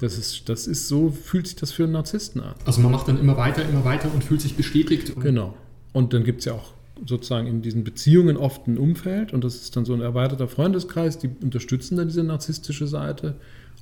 [0.00, 2.54] Das ist, das ist so, fühlt sich das für einen Narzissten an.
[2.64, 5.14] Also man macht dann immer weiter, immer weiter und fühlt sich bestätigt.
[5.20, 5.54] Genau.
[5.92, 6.74] Und dann gibt es ja auch
[7.06, 11.18] sozusagen in diesen Beziehungen oft ein Umfeld und das ist dann so ein erweiterter Freundeskreis,
[11.18, 13.36] die unterstützen dann diese narzisstische Seite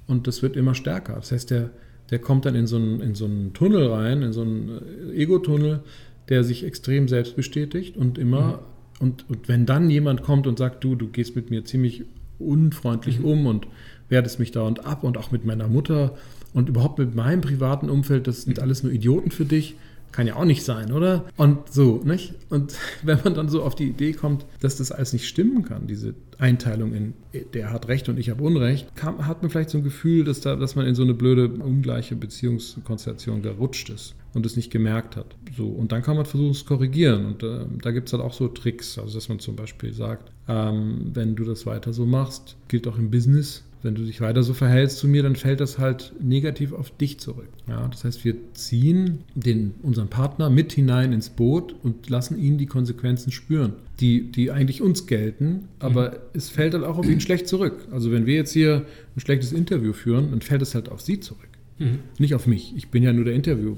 [0.07, 1.15] und das wird immer stärker.
[1.15, 1.71] Das heißt, der,
[2.11, 4.71] der kommt dann in so, einen, in so einen Tunnel rein, in so einen
[5.11, 5.81] äh, Ego-Tunnel,
[6.29, 8.59] der sich extrem selbst bestätigt und immer, mhm.
[9.01, 12.05] und, und wenn dann jemand kommt und sagt, du, du gehst mit mir ziemlich
[12.39, 13.25] unfreundlich mhm.
[13.25, 13.67] um und
[14.09, 16.17] wertest mich dauernd ab und auch mit meiner Mutter
[16.53, 18.63] und überhaupt mit meinem privaten Umfeld, das sind mhm.
[18.63, 19.77] alles nur Idioten für dich,
[20.17, 21.27] kann ja auch nicht sein, oder?
[21.37, 22.33] Und so, nicht?
[22.49, 25.87] Und wenn man dann so auf die Idee kommt, dass das alles nicht stimmen kann,
[25.87, 27.13] diese Einteilung in
[27.53, 30.41] der hat Recht und ich habe Unrecht, kam, hat man vielleicht so ein Gefühl, dass,
[30.41, 35.17] da, dass man in so eine blöde, ungleiche Beziehungskonstellation gerutscht ist und es nicht gemerkt
[35.17, 35.37] hat.
[35.55, 37.27] So, und dann kann man versuchen, es zu korrigieren.
[37.27, 40.33] Und äh, da gibt es halt auch so Tricks, also dass man zum Beispiel sagt,
[40.49, 44.43] ähm, wenn du das weiter so machst, gilt auch im Business, wenn du dich weiter
[44.43, 47.49] so verhältst zu mir, dann fällt das halt negativ auf dich zurück.
[47.67, 52.59] Ja, das heißt, wir ziehen den, unseren Partner mit hinein ins Boot und lassen ihn
[52.59, 56.17] die Konsequenzen spüren, die, die eigentlich uns gelten, aber mhm.
[56.35, 57.89] es fällt halt auch auf ihn schlecht zurück.
[57.91, 58.85] Also wenn wir jetzt hier
[59.17, 61.49] ein schlechtes Interview führen, dann fällt es halt auf sie zurück.
[61.79, 62.01] Mhm.
[62.19, 62.75] Nicht auf mich.
[62.77, 63.77] Ich bin ja nur der Interview.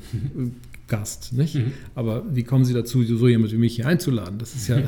[0.89, 1.55] Gast, nicht?
[1.55, 1.73] Mhm.
[1.95, 4.39] Aber wie kommen Sie dazu, so jemand wie mich hier einzuladen?
[4.39, 4.79] Das ist ja,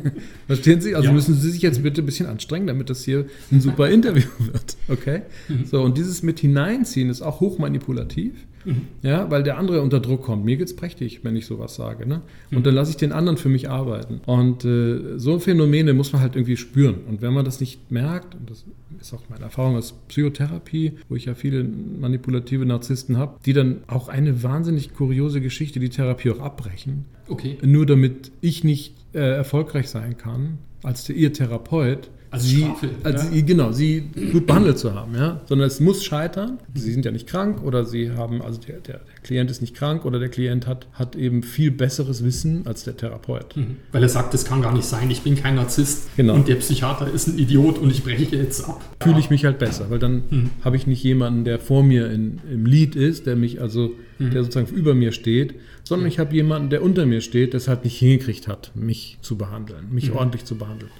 [0.46, 0.94] verstehen Sie?
[0.94, 1.12] Also ja.
[1.12, 4.76] müssen Sie sich jetzt bitte ein bisschen anstrengen, damit das hier ein super Interview wird,
[4.88, 5.22] okay?
[5.48, 5.66] Mhm.
[5.66, 8.32] So, und dieses mit hineinziehen ist auch hochmanipulativ.
[8.64, 8.88] Mhm.
[9.02, 10.44] Ja, weil der andere unter Druck kommt.
[10.44, 12.06] Mir geht es prächtig, wenn ich sowas sage.
[12.06, 12.22] Ne?
[12.50, 12.62] Und mhm.
[12.64, 14.20] dann lasse ich den anderen für mich arbeiten.
[14.26, 16.96] Und äh, so Phänomene muss man halt irgendwie spüren.
[17.08, 18.64] Und wenn man das nicht merkt, und das
[19.00, 23.82] ist auch meine Erfahrung aus Psychotherapie, wo ich ja viele manipulative Narzissten habe, die dann
[23.86, 27.06] auch eine wahnsinnig kuriose Geschichte, die Therapie auch abbrechen.
[27.28, 27.58] Okay.
[27.62, 33.24] Nur damit ich nicht äh, erfolgreich sein kann als ihr Therapeut, also sie, Strafe, also
[33.24, 33.32] ja?
[33.32, 35.40] sie, genau, sie gut behandelt zu haben, ja.
[35.46, 36.58] Sondern es muss scheitern.
[36.74, 39.74] Sie sind ja nicht krank oder sie haben, also der, der, der Klient ist nicht
[39.74, 43.56] krank oder der Klient hat, hat eben viel besseres Wissen als der Therapeut.
[43.56, 43.76] Mhm.
[43.90, 46.34] Weil er sagt, das kann gar nicht sein, ich bin kein Narzisst genau.
[46.34, 48.80] und der Psychiater ist ein Idiot und ich breche jetzt ab.
[49.02, 50.50] Fühle ich mich halt besser, weil dann mhm.
[50.62, 54.30] habe ich nicht jemanden, der vor mir in, im Lied ist, der mich also, mhm.
[54.30, 57.66] der sozusagen über mir steht, sondern ich habe jemanden, der unter mir steht, der es
[57.66, 60.16] halt nicht hingekriegt hat, mich zu behandeln, mich mhm.
[60.16, 60.92] ordentlich zu behandeln.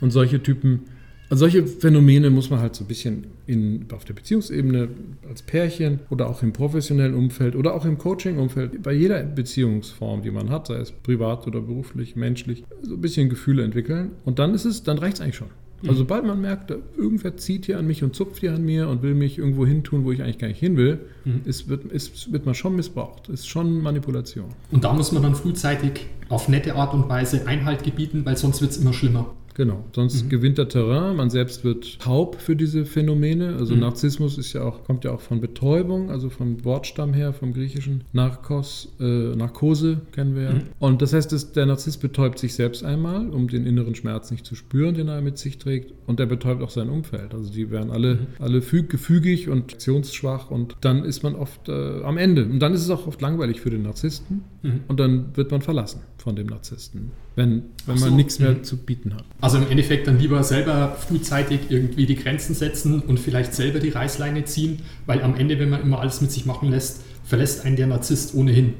[0.00, 0.82] Und solche Typen,
[1.28, 4.88] also solche Phänomene muss man halt so ein bisschen in, auf der Beziehungsebene
[5.28, 10.30] als Pärchen oder auch im professionellen Umfeld oder auch im Coaching-Umfeld, bei jeder Beziehungsform, die
[10.30, 14.12] man hat, sei es privat oder beruflich, menschlich, so ein bisschen Gefühle entwickeln.
[14.24, 15.50] Und dann ist es, dann reicht es eigentlich schon.
[15.82, 15.98] Also mhm.
[15.98, 19.14] sobald man merkt, irgendwer zieht hier an mich und zupft hier an mir und will
[19.14, 21.42] mich irgendwo hin tun, wo ich eigentlich gar nicht hin will, mhm.
[21.44, 23.28] ist, wird, ist, wird man schon missbraucht.
[23.28, 24.46] Ist schon Manipulation.
[24.70, 28.60] Und da muss man dann frühzeitig auf nette Art und Weise Einhalt gebieten, weil sonst
[28.62, 29.34] wird es immer schlimmer.
[29.56, 30.28] Genau, sonst mhm.
[30.28, 33.56] gewinnt der Terrain, man selbst wird taub für diese Phänomene.
[33.56, 33.80] Also mhm.
[33.80, 38.04] Narzissmus ist ja auch, kommt ja auch von Betäubung, also vom Wortstamm her, vom griechischen
[38.12, 40.52] Narkos, äh, Narkose kennen wir ja.
[40.52, 40.62] Mhm.
[40.78, 44.44] Und das heißt, dass der Narzisst betäubt sich selbst einmal, um den inneren Schmerz nicht
[44.44, 45.94] zu spüren, den er mit sich trägt.
[46.06, 47.32] Und er betäubt auch sein Umfeld.
[47.32, 48.26] Also die werden alle, mhm.
[48.38, 52.44] alle füg, gefügig und aktionsschwach und dann ist man oft äh, am Ende.
[52.44, 54.80] Und dann ist es auch oft langweilig für den Narzissten mhm.
[54.86, 58.06] und dann wird man verlassen von dem Narzissten, wenn, wenn so.
[58.06, 58.64] man nichts mehr mhm.
[58.64, 59.24] zu bieten hat.
[59.40, 63.90] Also im Endeffekt dann lieber selber frühzeitig irgendwie die Grenzen setzen und vielleicht selber die
[63.90, 67.76] Reißleine ziehen, weil am Ende, wenn man immer alles mit sich machen lässt, verlässt einen
[67.76, 68.74] der Narzisst ohnehin.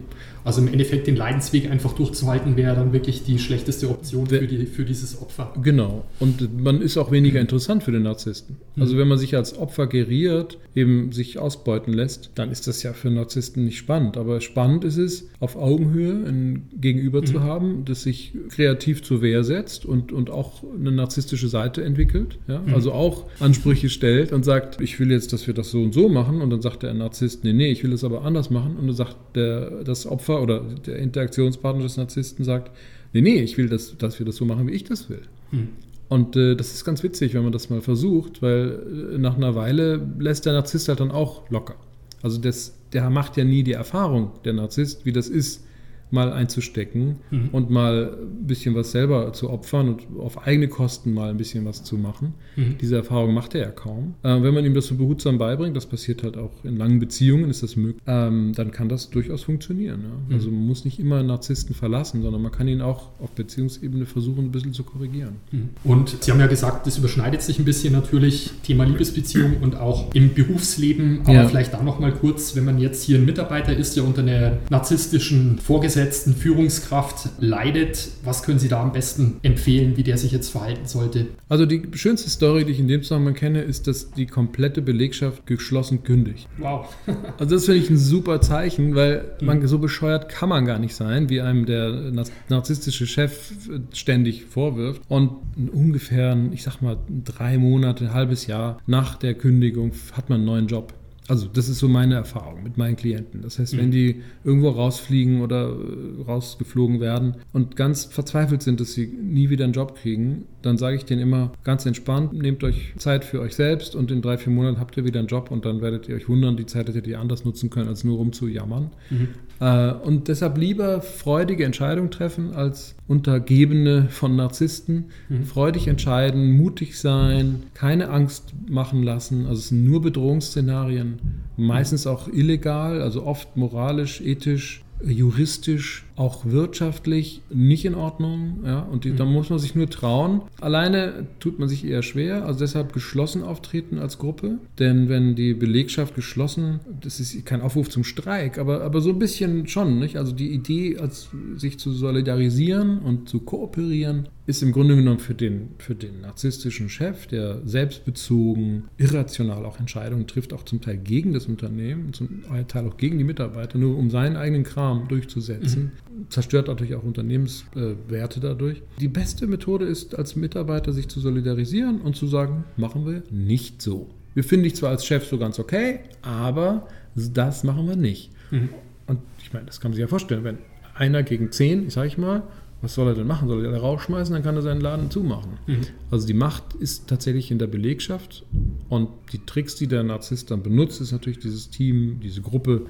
[0.47, 4.67] Also im Endeffekt den Leidensweg einfach durchzuhalten, wäre dann wirklich die schlechteste Option für, die,
[4.67, 5.53] für dieses Opfer.
[5.61, 6.05] Genau.
[6.21, 8.55] Und man ist auch weniger interessant für den Narzissten.
[8.79, 8.99] Also mhm.
[9.01, 13.11] wenn man sich als Opfer geriert, eben sich ausbeuten lässt, dann ist das ja für
[13.11, 14.17] Narzissten nicht spannend.
[14.17, 17.27] Aber spannend ist es, auf Augenhöhe ein Gegenüber mhm.
[17.27, 22.39] zu haben, das sich kreativ zur Wehr setzt und, und auch eine narzisstische Seite entwickelt.
[22.47, 22.61] Ja?
[22.61, 22.73] Mhm.
[22.73, 26.09] Also auch Ansprüche stellt und sagt, ich will jetzt, dass wir das so und so
[26.09, 26.41] machen.
[26.41, 28.77] Und dann sagt der Narzisst, nee, nee, ich will das aber anders machen.
[28.77, 32.71] Und dann sagt der, das Opfer, Opfer oder der Interaktionspartner des Narzissten sagt,
[33.13, 35.23] nee, nee, ich will, dass, dass wir das so machen, wie ich das will.
[35.51, 35.69] Hm.
[36.09, 39.55] Und äh, das ist ganz witzig, wenn man das mal versucht, weil äh, nach einer
[39.55, 41.75] Weile lässt der Narzisst halt dann auch locker.
[42.23, 45.66] Also das, der macht ja nie die Erfahrung, der Narzisst, wie das ist,
[46.11, 47.49] mal einzustecken mhm.
[47.53, 51.65] und mal ein bisschen was selber zu opfern und auf eigene Kosten mal ein bisschen
[51.65, 52.35] was zu machen.
[52.55, 52.77] Mhm.
[52.81, 54.15] Diese Erfahrung macht er ja kaum.
[54.23, 57.51] Äh, wenn man ihm das so behutsam beibringt, das passiert halt auch in langen Beziehungen,
[57.51, 60.03] ist das möglich, ähm, dann kann das durchaus funktionieren.
[60.03, 60.29] Ja?
[60.29, 60.35] Mhm.
[60.35, 64.47] Also man muss nicht immer Narzissten verlassen, sondern man kann ihn auch auf Beziehungsebene versuchen,
[64.47, 65.37] ein bisschen zu korrigieren.
[65.51, 65.71] Mhm.
[65.83, 70.15] Und Sie haben ja gesagt, das überschneidet sich ein bisschen natürlich, Thema Liebesbeziehung und auch
[70.15, 71.49] im Berufsleben, aber ja.
[71.49, 75.59] vielleicht da nochmal kurz, wenn man jetzt hier ein Mitarbeiter ist, der unter einer narzisstischen
[75.59, 78.09] Vorgesetzten vorgesetzten Führungskraft leidet.
[78.23, 81.29] Was können Sie da am besten empfehlen, wie der sich jetzt verhalten sollte?
[81.49, 85.47] Also die schönste Story, die ich in dem Zusammenhang kenne, ist, dass die komplette Belegschaft
[85.47, 86.49] geschlossen kündigt.
[86.59, 86.95] Wow.
[87.39, 89.47] also das finde ich ein super Zeichen, weil mhm.
[89.47, 92.13] man so bescheuert kann man gar nicht sein, wie einem der
[92.51, 93.53] narzisstische Chef
[93.93, 95.01] ständig vorwirft.
[95.09, 95.31] Und
[95.73, 100.47] ungefähr, ich sag mal, drei Monate, ein halbes Jahr nach der Kündigung hat man einen
[100.47, 100.93] neuen Job.
[101.29, 103.43] Also das ist so meine Erfahrung mit meinen Klienten.
[103.43, 103.79] Das heißt, mhm.
[103.79, 109.51] wenn die irgendwo rausfliegen oder äh, rausgeflogen werden und ganz verzweifelt sind, dass sie nie
[109.51, 113.41] wieder einen Job kriegen, dann sage ich denen immer ganz entspannt, nehmt euch Zeit für
[113.41, 116.09] euch selbst und in drei, vier Monaten habt ihr wieder einen Job und dann werdet
[116.09, 118.91] ihr euch wundern, die Zeit hättet ihr anders nutzen können, als nur rumzujammern.
[119.11, 119.29] Mhm.
[119.61, 125.07] Äh, und deshalb lieber freudige Entscheidungen treffen als Untergebene von Narzissten.
[125.29, 125.45] Mhm.
[125.45, 129.47] Freudig entscheiden, mutig sein, keine Angst machen lassen.
[129.47, 131.19] Also es sind nur Bedrohungsszenarien,
[131.57, 138.61] meistens auch illegal, also oft moralisch, ethisch juristisch, auch wirtschaftlich nicht in Ordnung.
[138.65, 138.81] Ja?
[138.81, 139.17] Und die, mhm.
[139.17, 140.41] da muss man sich nur trauen.
[140.61, 144.59] Alleine tut man sich eher schwer, also deshalb geschlossen auftreten als Gruppe.
[144.79, 149.19] Denn wenn die Belegschaft geschlossen, das ist kein Aufruf zum Streik, aber, aber so ein
[149.19, 149.99] bisschen schon.
[149.99, 150.17] Nicht?
[150.17, 155.35] Also die Idee, als sich zu solidarisieren und zu kooperieren, ist im Grunde genommen für
[155.35, 161.33] den, für den narzisstischen Chef, der selbstbezogen, irrational auch Entscheidungen trifft, auch zum Teil gegen
[161.33, 165.93] das Unternehmen, zum Teil auch gegen die Mitarbeiter, nur um seinen eigenen Kram durchzusetzen.
[166.31, 168.83] Zerstört natürlich auch Unternehmenswerte äh, dadurch.
[169.01, 173.83] Die beste Methode ist, als Mitarbeiter sich zu solidarisieren und zu sagen, machen wir nicht
[173.83, 174.09] so.
[174.35, 178.31] Wir finden dich zwar als Chef so ganz okay, aber das machen wir nicht.
[178.51, 178.71] Mhm.
[179.07, 180.59] Und ich meine, das kann man sich ja vorstellen, wenn
[180.95, 182.43] einer gegen zehn, sage ich mal,
[182.83, 183.49] was soll er denn machen?
[183.49, 184.35] Soll er alle rausschmeißen?
[184.35, 185.53] Dann kann er seinen Laden zumachen.
[185.67, 185.81] Mhm.
[186.11, 188.45] Also die Macht ist tatsächlich in der Belegschaft
[188.89, 192.87] und die Tricks, die der Narzisst dann benutzt, ist natürlich dieses Team, diese Gruppe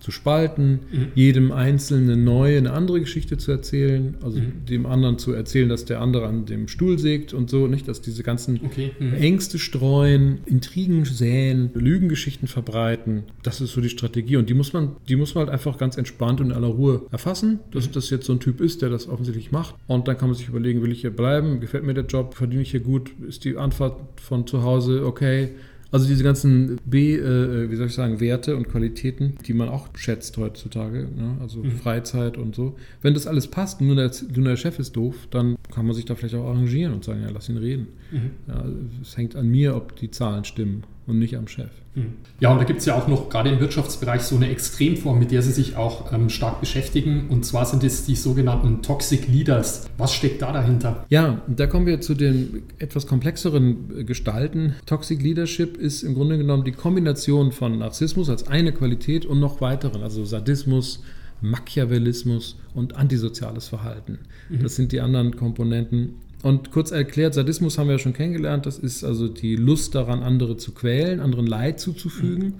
[0.00, 1.06] zu spalten, mhm.
[1.14, 4.64] jedem Einzelnen neu eine andere Geschichte zu erzählen, also mhm.
[4.68, 8.00] dem anderen zu erzählen, dass der andere an dem Stuhl sägt und so, nicht, dass
[8.00, 8.92] diese ganzen okay.
[8.98, 9.14] mhm.
[9.14, 13.24] Ängste streuen, Intrigen säen, Lügengeschichten verbreiten.
[13.42, 15.96] Das ist so die Strategie und die muss man, die muss man halt einfach ganz
[15.96, 17.92] entspannt und in aller Ruhe erfassen, dass mhm.
[17.92, 19.74] das jetzt so ein Typ ist, der das offensichtlich macht.
[19.86, 22.62] Und dann kann man sich überlegen, will ich hier bleiben, gefällt mir der Job, verdiene
[22.62, 25.50] ich hier gut, ist die Antwort von zu Hause okay,
[25.92, 29.88] also diese ganzen B, äh, wie soll ich sagen, Werte und Qualitäten, die man auch
[29.96, 31.36] schätzt heutzutage, ne?
[31.40, 31.72] also mhm.
[31.72, 32.76] Freizeit und so.
[33.02, 36.04] Wenn das alles passt, nur der, nur der Chef ist doof, dann kann man sich
[36.04, 37.88] da vielleicht auch arrangieren und sagen, ja, lass ihn reden.
[38.12, 38.30] Mhm.
[38.46, 38.64] Ja,
[39.02, 41.70] es hängt an mir, ob die Zahlen stimmen und nicht am Chef.
[41.94, 42.14] Mhm.
[42.38, 45.32] Ja, und da gibt es ja auch noch gerade im Wirtschaftsbereich so eine Extremform, mit
[45.32, 47.26] der Sie sich auch ähm, stark beschäftigen.
[47.28, 49.88] Und zwar sind es die sogenannten Toxic Leaders.
[49.98, 51.04] Was steckt da dahinter?
[51.08, 54.76] Ja, da kommen wir zu den etwas komplexeren äh, Gestalten.
[54.86, 59.60] Toxic Leadership ist im Grunde genommen die Kombination von Narzissmus als eine Qualität und noch
[59.60, 61.02] weiteren, also Sadismus,
[61.40, 64.18] Machiavellismus und antisoziales Verhalten.
[64.48, 64.62] Mhm.
[64.62, 68.78] Das sind die anderen Komponenten Und kurz erklärt, Sadismus haben wir ja schon kennengelernt, das
[68.78, 72.44] ist also die Lust daran, andere zu quälen, anderen Leid zuzufügen.
[72.48, 72.54] Mhm.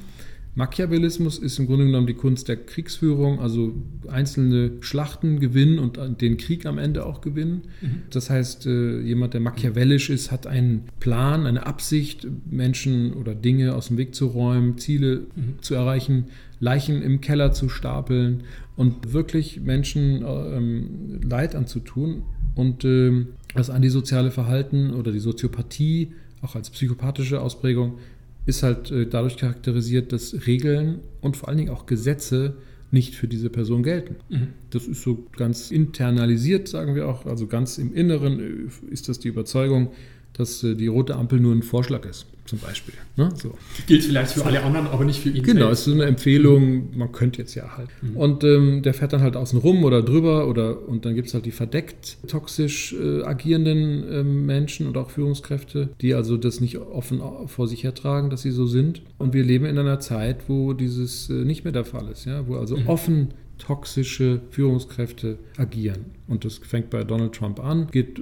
[0.56, 3.72] Machiavellismus ist im Grunde genommen die Kunst der Kriegsführung, also
[4.08, 7.62] einzelne Schlachten gewinnen und den Krieg am Ende auch gewinnen.
[7.80, 8.02] Mhm.
[8.10, 13.74] Das heißt, äh, jemand, der machiavellisch ist, hat einen Plan, eine Absicht, Menschen oder Dinge
[13.74, 15.54] aus dem Weg zu räumen, Ziele mhm.
[15.60, 16.26] zu erreichen,
[16.58, 18.42] Leichen im Keller zu stapeln
[18.76, 22.22] und wirklich Menschen ähm, Leid anzutun.
[22.56, 27.98] Und ähm, das antisoziale Verhalten oder die Soziopathie, auch als psychopathische Ausprägung,
[28.46, 32.54] ist halt äh, dadurch charakterisiert, dass Regeln und vor allen Dingen auch Gesetze
[32.90, 34.16] nicht für diese Person gelten.
[34.28, 34.48] Mhm.
[34.70, 39.18] Das ist so ganz internalisiert, sagen wir auch, also ganz im Inneren äh, ist das
[39.18, 39.90] die Überzeugung,
[40.32, 42.94] dass äh, die rote Ampel nur ein Vorschlag ist zum Beispiel.
[43.14, 43.30] Ne?
[43.36, 43.54] So.
[43.86, 45.44] Gilt vielleicht für alle anderen, aber nicht für ihn.
[45.44, 47.88] Genau, es ist eine Empfehlung, man könnte jetzt ja halt.
[48.02, 48.16] Mhm.
[48.16, 51.34] Und ähm, der fährt dann halt außen rum oder drüber oder und dann gibt es
[51.34, 56.76] halt die verdeckt toxisch äh, agierenden äh, Menschen und auch Führungskräfte, die also das nicht
[56.78, 59.02] offen vor sich hertragen, dass sie so sind.
[59.18, 62.48] Und wir leben in einer Zeit, wo dieses äh, nicht mehr der Fall ist, ja,
[62.48, 62.88] wo also mhm.
[62.88, 63.28] offen
[63.60, 66.06] toxische Führungskräfte agieren.
[66.26, 68.20] Und das fängt bei Donald Trump an, geht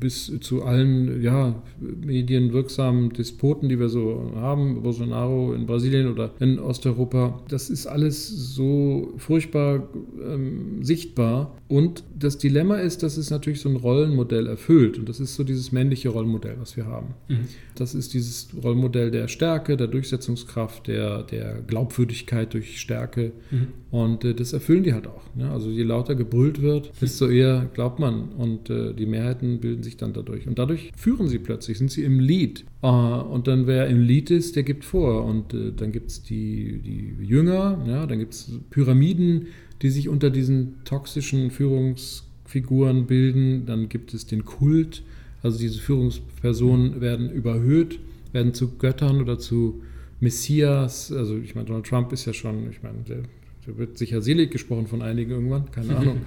[0.00, 6.58] bis zu allen ja, medienwirksamen Despoten, die wir so haben, Bolsonaro in Brasilien oder in
[6.58, 7.42] Osteuropa.
[7.48, 9.88] Das ist alles so furchtbar
[10.22, 11.56] ähm, sichtbar.
[11.68, 14.98] Und das Dilemma ist, dass es natürlich so ein Rollenmodell erfüllt.
[14.98, 17.14] Und das ist so dieses männliche Rollenmodell, was wir haben.
[17.28, 17.48] Mhm.
[17.74, 23.32] Das ist dieses Rollenmodell der Stärke, der Durchsetzungskraft, der, der Glaubwürdigkeit durch Stärke.
[23.50, 23.68] Mhm.
[23.90, 25.22] Und äh, das erfüllen die halt auch.
[25.34, 25.50] Ne?
[25.50, 28.28] Also je lauter gebrüllt wird, desto eher glaubt man.
[28.30, 30.46] Und äh, die Mehrheiten bilden sich dann dadurch.
[30.46, 32.64] Und dadurch führen sie plötzlich, sind sie im Lead.
[32.82, 35.24] Äh, und dann wer im Lead ist, der gibt vor.
[35.24, 38.06] Und äh, dann gibt es die, die Jünger, ja?
[38.06, 39.48] dann gibt es Pyramiden,
[39.82, 43.66] die sich unter diesen toxischen Führungsfiguren bilden.
[43.66, 45.02] Dann gibt es den Kult.
[45.42, 47.98] Also diese Führungspersonen werden überhöht,
[48.32, 49.82] werden zu Göttern oder zu
[50.20, 51.12] Messias.
[51.12, 53.22] Also ich meine, Donald Trump ist ja schon, ich meine, der
[53.66, 56.20] da wird sicher selig gesprochen von einigen irgendwann, keine Ahnung.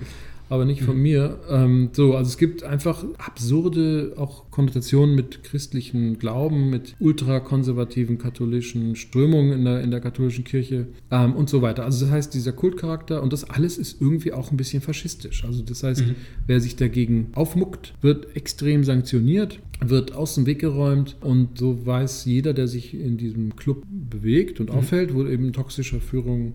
[0.50, 1.40] Aber nicht von mir.
[1.50, 8.96] Ähm, so, also es gibt einfach absurde auch Konnotationen mit christlichem Glauben, mit ultrakonservativen katholischen
[8.96, 11.86] Strömungen in der, in der katholischen Kirche ähm, und so weiter.
[11.86, 15.46] Also das heißt, dieser Kultcharakter und das alles ist irgendwie auch ein bisschen faschistisch.
[15.46, 16.16] Also das heißt, mhm.
[16.48, 22.26] wer sich dagegen aufmuckt, wird extrem sanktioniert, wird aus dem Weg geräumt und so weiß
[22.26, 24.76] jeder, der sich in diesem Club bewegt und mhm.
[24.76, 26.54] aufhält, wo eben toxischer Führung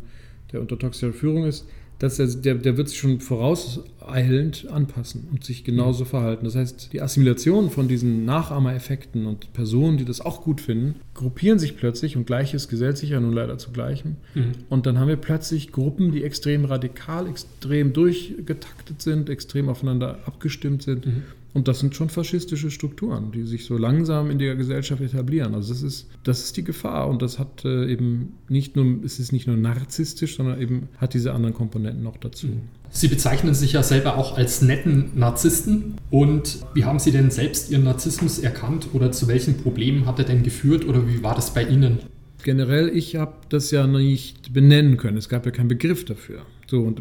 [0.53, 1.67] der unter toxischer Führung ist,
[2.05, 6.09] dass er, der, der wird sich schon vorauseilend anpassen und sich genauso mhm.
[6.09, 6.45] verhalten.
[6.45, 11.59] Das heißt, die Assimilation von diesen Nachahmereffekten und Personen, die das auch gut finden, gruppieren
[11.59, 14.17] sich plötzlich und Gleiches gesellt sich ja nun leider zu Gleichem.
[14.35, 14.53] Mhm.
[14.69, 20.83] Und dann haben wir plötzlich Gruppen, die extrem radikal, extrem durchgetaktet sind, extrem aufeinander abgestimmt
[20.83, 21.07] sind.
[21.07, 21.23] Mhm.
[21.55, 25.55] Und das sind schon faschistische Strukturen, die sich so langsam in der Gesellschaft etablieren.
[25.55, 27.09] Also das ist, das ist die Gefahr.
[27.09, 31.15] Und das hat äh, eben nicht nur, es ist nicht nur narzisstisch, sondern eben hat
[31.15, 32.49] diese anderen Komponenten noch dazu.
[32.91, 35.95] Sie bezeichnen sich ja selber auch als netten Narzissten.
[36.11, 40.25] Und wie haben Sie denn selbst Ihren Narzissmus erkannt oder zu welchen Problemen hat er
[40.25, 42.01] denn geführt oder wie war das bei Ihnen?
[42.43, 45.17] Generell, ich habe das ja nicht benennen können.
[45.17, 46.43] Es gab ja keinen Begriff dafür.
[46.67, 47.01] So, und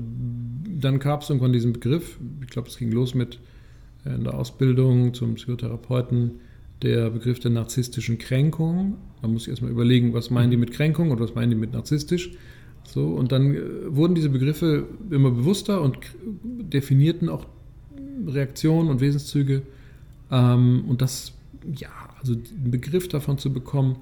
[0.80, 2.20] dann gab es irgendwann diesen Begriff.
[2.44, 3.40] Ich glaube, es ging los mit
[4.06, 6.32] in der Ausbildung zum Psychotherapeuten
[6.82, 8.98] der Begriff der narzisstischen Kränkung.
[9.22, 11.72] Da muss ich erstmal überlegen, was meinen die mit Kränkung und was meinen die mit
[11.72, 12.32] narzisstisch.
[12.84, 15.98] So, und dann äh, wurden diese Begriffe immer bewusster und
[16.44, 17.46] definierten auch
[18.28, 19.62] Reaktionen und Wesenszüge.
[20.30, 21.34] Ähm, und das,
[21.76, 21.90] ja,
[22.20, 23.96] also einen Begriff davon zu bekommen,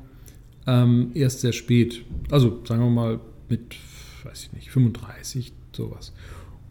[0.66, 2.04] ähm, erst sehr spät.
[2.32, 3.76] Also sagen wir mal mit,
[4.24, 6.14] weiß ich nicht, 35, sowas.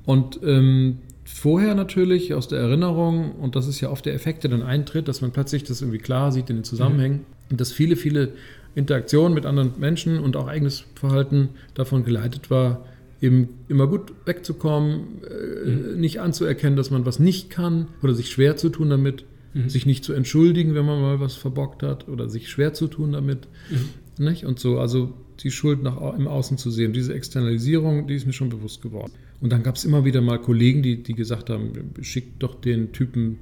[0.05, 0.99] Und ähm,
[1.35, 5.09] vorher natürlich aus der Erinnerung, und das ist ja oft der Effekt, der dann eintritt,
[5.09, 7.51] dass man plötzlich das irgendwie klar sieht in den Zusammenhängen mhm.
[7.51, 8.33] und dass viele, viele
[8.75, 12.85] Interaktionen mit anderen Menschen und auch eigenes Verhalten davon geleitet war,
[13.21, 16.01] eben immer gut wegzukommen, äh, mhm.
[16.01, 19.69] nicht anzuerkennen, dass man was nicht kann oder sich schwer zu tun damit, mhm.
[19.69, 23.13] sich nicht zu entschuldigen, wenn man mal was verbockt hat oder sich schwer zu tun
[23.13, 23.49] damit.
[23.71, 24.25] Mhm.
[24.25, 24.45] Nicht?
[24.45, 25.13] Und so, also
[25.43, 26.93] die Schuld nach, im Außen zu sehen.
[26.93, 29.13] Diese Externalisierung, die ist mir schon bewusst geworden.
[29.41, 32.93] Und dann gab es immer wieder mal Kollegen, die, die gesagt haben, schickt doch den
[32.93, 33.39] Typen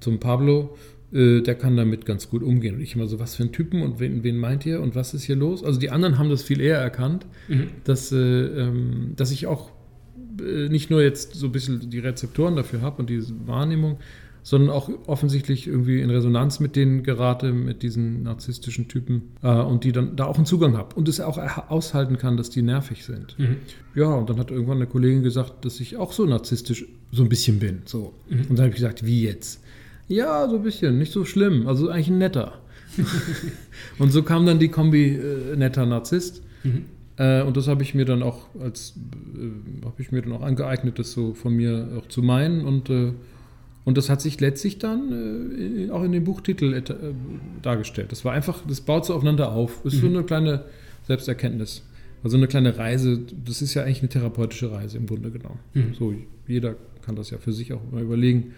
[0.00, 0.76] zum Pablo,
[1.12, 2.76] äh, der kann damit ganz gut umgehen.
[2.76, 5.14] Und ich immer so, was für ein Typen und wen, wen meint ihr und was
[5.14, 5.62] ist hier los?
[5.62, 7.68] Also die anderen haben das viel eher erkannt, mhm.
[7.84, 9.70] dass, äh, ähm, dass ich auch
[10.40, 13.98] äh, nicht nur jetzt so ein bisschen die Rezeptoren dafür habe und diese Wahrnehmung,
[14.46, 19.82] sondern auch offensichtlich irgendwie in Resonanz mit denen gerate, mit diesen narzisstischen Typen äh, und
[19.82, 21.36] die dann da auch einen Zugang habe und es auch
[21.68, 23.36] aushalten kann, dass die nervig sind.
[23.40, 23.56] Mhm.
[23.96, 27.28] Ja, und dann hat irgendwann eine Kollegin gesagt, dass ich auch so narzisstisch so ein
[27.28, 27.82] bisschen bin.
[27.86, 28.14] So.
[28.28, 28.42] Mhm.
[28.42, 29.64] Und dann habe ich gesagt, wie jetzt?
[30.06, 31.66] Ja, so ein bisschen, nicht so schlimm.
[31.66, 32.60] Also eigentlich ein netter.
[33.98, 36.44] und so kam dann die Kombi äh, netter Narzisst.
[36.62, 36.84] Mhm.
[37.16, 38.94] Äh, und das habe ich mir dann auch als
[39.34, 42.64] äh, habe ich mir dann auch angeeignet, das so von mir auch zu meinen.
[42.64, 43.10] Und, äh,
[43.86, 46.82] und das hat sich letztlich dann äh, auch in dem Buchtitel äh,
[47.62, 48.10] dargestellt.
[48.10, 49.80] Das war einfach, das baut so aufeinander auf.
[49.84, 50.12] Das ist mhm.
[50.12, 50.64] so eine kleine
[51.06, 51.84] Selbsterkenntnis.
[52.24, 55.60] Also eine kleine Reise, das ist ja eigentlich eine therapeutische Reise im Grunde genommen.
[55.74, 55.94] Mhm.
[55.96, 56.14] So,
[56.48, 58.54] jeder kann das ja für sich auch mal überlegen,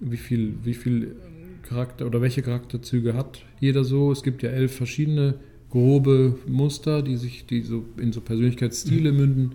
[0.00, 1.14] wie viel, wie viel
[1.62, 4.10] Charakter oder welche Charakterzüge hat jeder so.
[4.10, 5.34] Es gibt ja elf verschiedene
[5.70, 9.18] grobe Muster, die sich, die so in so Persönlichkeitsstile mhm.
[9.18, 9.54] münden.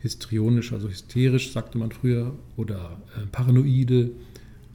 [0.00, 4.10] Histrionisch, also hysterisch, sagte man früher, oder äh, paranoide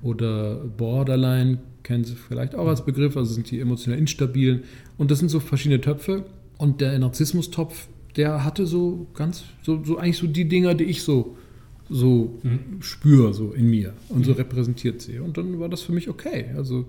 [0.01, 4.63] oder borderline, kennen Sie vielleicht auch als Begriff, also sind die emotional instabilen.
[4.97, 6.25] Und das sind so verschiedene Töpfe.
[6.57, 11.03] Und der Narzissmustopf, der hatte so ganz, so, so eigentlich so die Dinger, die ich
[11.03, 11.35] so
[11.91, 12.81] so mhm.
[12.81, 14.23] spüre, so in mir und mhm.
[14.23, 15.21] so repräsentiert sehe.
[15.21, 16.45] Und dann war das für mich okay.
[16.55, 16.85] Also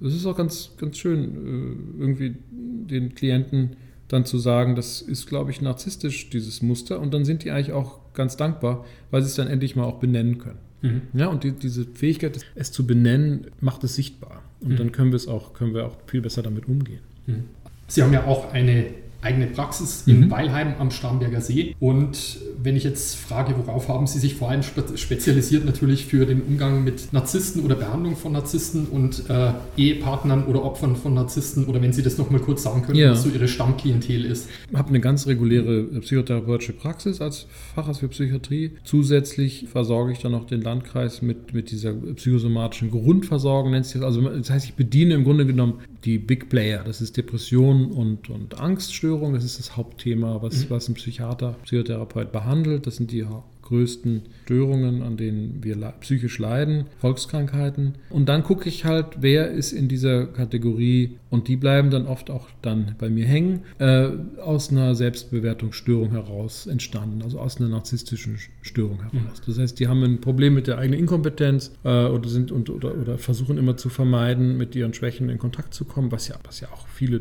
[0.00, 3.76] es ist auch ganz, ganz schön, äh, irgendwie den Klienten
[4.06, 7.00] dann zu sagen, das ist, glaube ich, narzisstisch, dieses Muster.
[7.00, 9.98] Und dann sind die eigentlich auch ganz dankbar, weil sie es dann endlich mal auch
[9.98, 10.60] benennen können.
[10.82, 11.02] Mhm.
[11.12, 14.42] Ja, und die, diese Fähigkeit, es zu benennen, macht es sichtbar.
[14.60, 14.76] Und mhm.
[14.76, 17.00] dann können wir es auch, können wir auch viel besser damit umgehen.
[17.26, 17.44] Mhm.
[17.86, 18.86] Sie haben ja auch eine
[19.20, 20.14] eigene Praxis mhm.
[20.14, 21.74] in Weilheim am Starnberger See.
[21.80, 26.42] Und wenn ich jetzt frage, worauf haben Sie sich vor allem spezialisiert, natürlich für den
[26.42, 31.82] Umgang mit Narzissten oder Behandlung von Narzissten und äh, Ehepartnern oder Opfern von Narzissten oder
[31.82, 33.10] wenn Sie das nochmal kurz sagen können, ja.
[33.10, 34.48] was so Ihre Stammklientel ist.
[34.70, 38.72] Ich habe eine ganz reguläre psychotherapeutische Praxis als Facharzt für Psychiatrie.
[38.84, 44.04] Zusätzlich versorge ich dann noch den Landkreis mit, mit dieser psychosomatischen Grundversorgung, nennt sich das.
[44.04, 46.82] Also das heißt, ich bediene im Grunde genommen die Big Player.
[46.84, 49.07] Das ist Depression und, und Angststörung.
[49.34, 50.70] Das ist das Hauptthema, was, mhm.
[50.70, 52.86] was ein Psychiater, Psychotherapeut behandelt.
[52.86, 53.24] Das sind die
[53.68, 57.94] größten Störungen, an denen wir psychisch leiden, Volkskrankheiten.
[58.10, 62.30] Und dann gucke ich halt, wer ist in dieser Kategorie und die bleiben dann oft
[62.30, 64.08] auch dann bei mir hängen, äh,
[64.42, 69.12] aus einer Selbstbewertungsstörung heraus entstanden, also aus einer narzisstischen Störung heraus.
[69.12, 69.42] Mhm.
[69.46, 72.96] Das heißt, die haben ein Problem mit der eigenen Inkompetenz äh, oder sind und, oder,
[72.96, 76.60] oder versuchen immer zu vermeiden, mit ihren Schwächen in Kontakt zu kommen, was ja, was
[76.60, 77.20] ja auch viele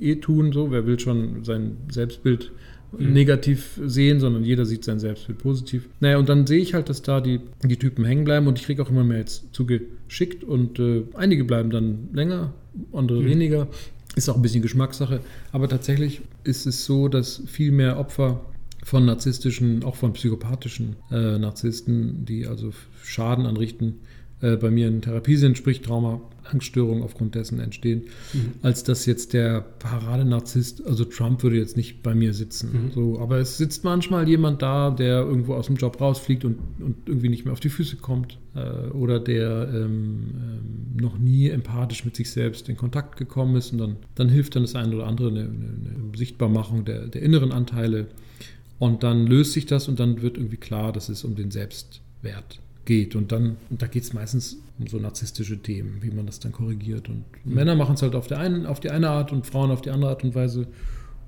[0.00, 2.52] eh tun, so, wer will schon sein Selbstbild
[2.96, 3.12] mhm.
[3.12, 5.88] negativ sehen, sondern jeder sieht sein Selbstbild positiv.
[6.00, 8.66] Naja, und dann sehe ich halt, dass da die, die Typen hängen bleiben und ich
[8.66, 12.52] kriege auch immer mehr jetzt zugeschickt und äh, einige bleiben dann länger,
[12.92, 13.26] andere mhm.
[13.26, 13.68] weniger.
[14.14, 15.20] Ist auch ein bisschen Geschmackssache.
[15.52, 18.42] Aber tatsächlich ist es so, dass viel mehr Opfer
[18.82, 22.72] von narzisstischen, auch von psychopathischen äh, Narzissten, die also
[23.02, 24.00] Schaden anrichten,
[24.42, 26.20] äh, bei mir in Therapie sind, sprich Trauma,
[26.52, 28.52] Angststörungen aufgrund dessen entstehen, mhm.
[28.62, 32.70] als dass jetzt der Paradenarzisst, also Trump würde jetzt nicht bei mir sitzen.
[32.72, 32.90] Mhm.
[32.92, 36.96] So, aber es sitzt manchmal jemand da, der irgendwo aus dem Job rausfliegt und, und
[37.06, 42.04] irgendwie nicht mehr auf die Füße kommt äh, oder der ähm, ähm, noch nie empathisch
[42.04, 45.06] mit sich selbst in Kontakt gekommen ist und dann, dann hilft dann das eine oder
[45.06, 48.06] andere eine, eine, eine Sichtbarmachung der, der inneren Anteile
[48.78, 52.60] und dann löst sich das und dann wird irgendwie klar, dass es um den Selbstwert
[52.84, 53.14] geht.
[53.14, 56.52] Und dann, und da geht es meistens um so narzisstische Themen, wie man das dann
[56.52, 57.08] korrigiert.
[57.08, 57.54] Und mhm.
[57.54, 59.90] Männer machen es halt auf, der einen, auf die eine Art und Frauen auf die
[59.90, 60.66] andere Art und Weise.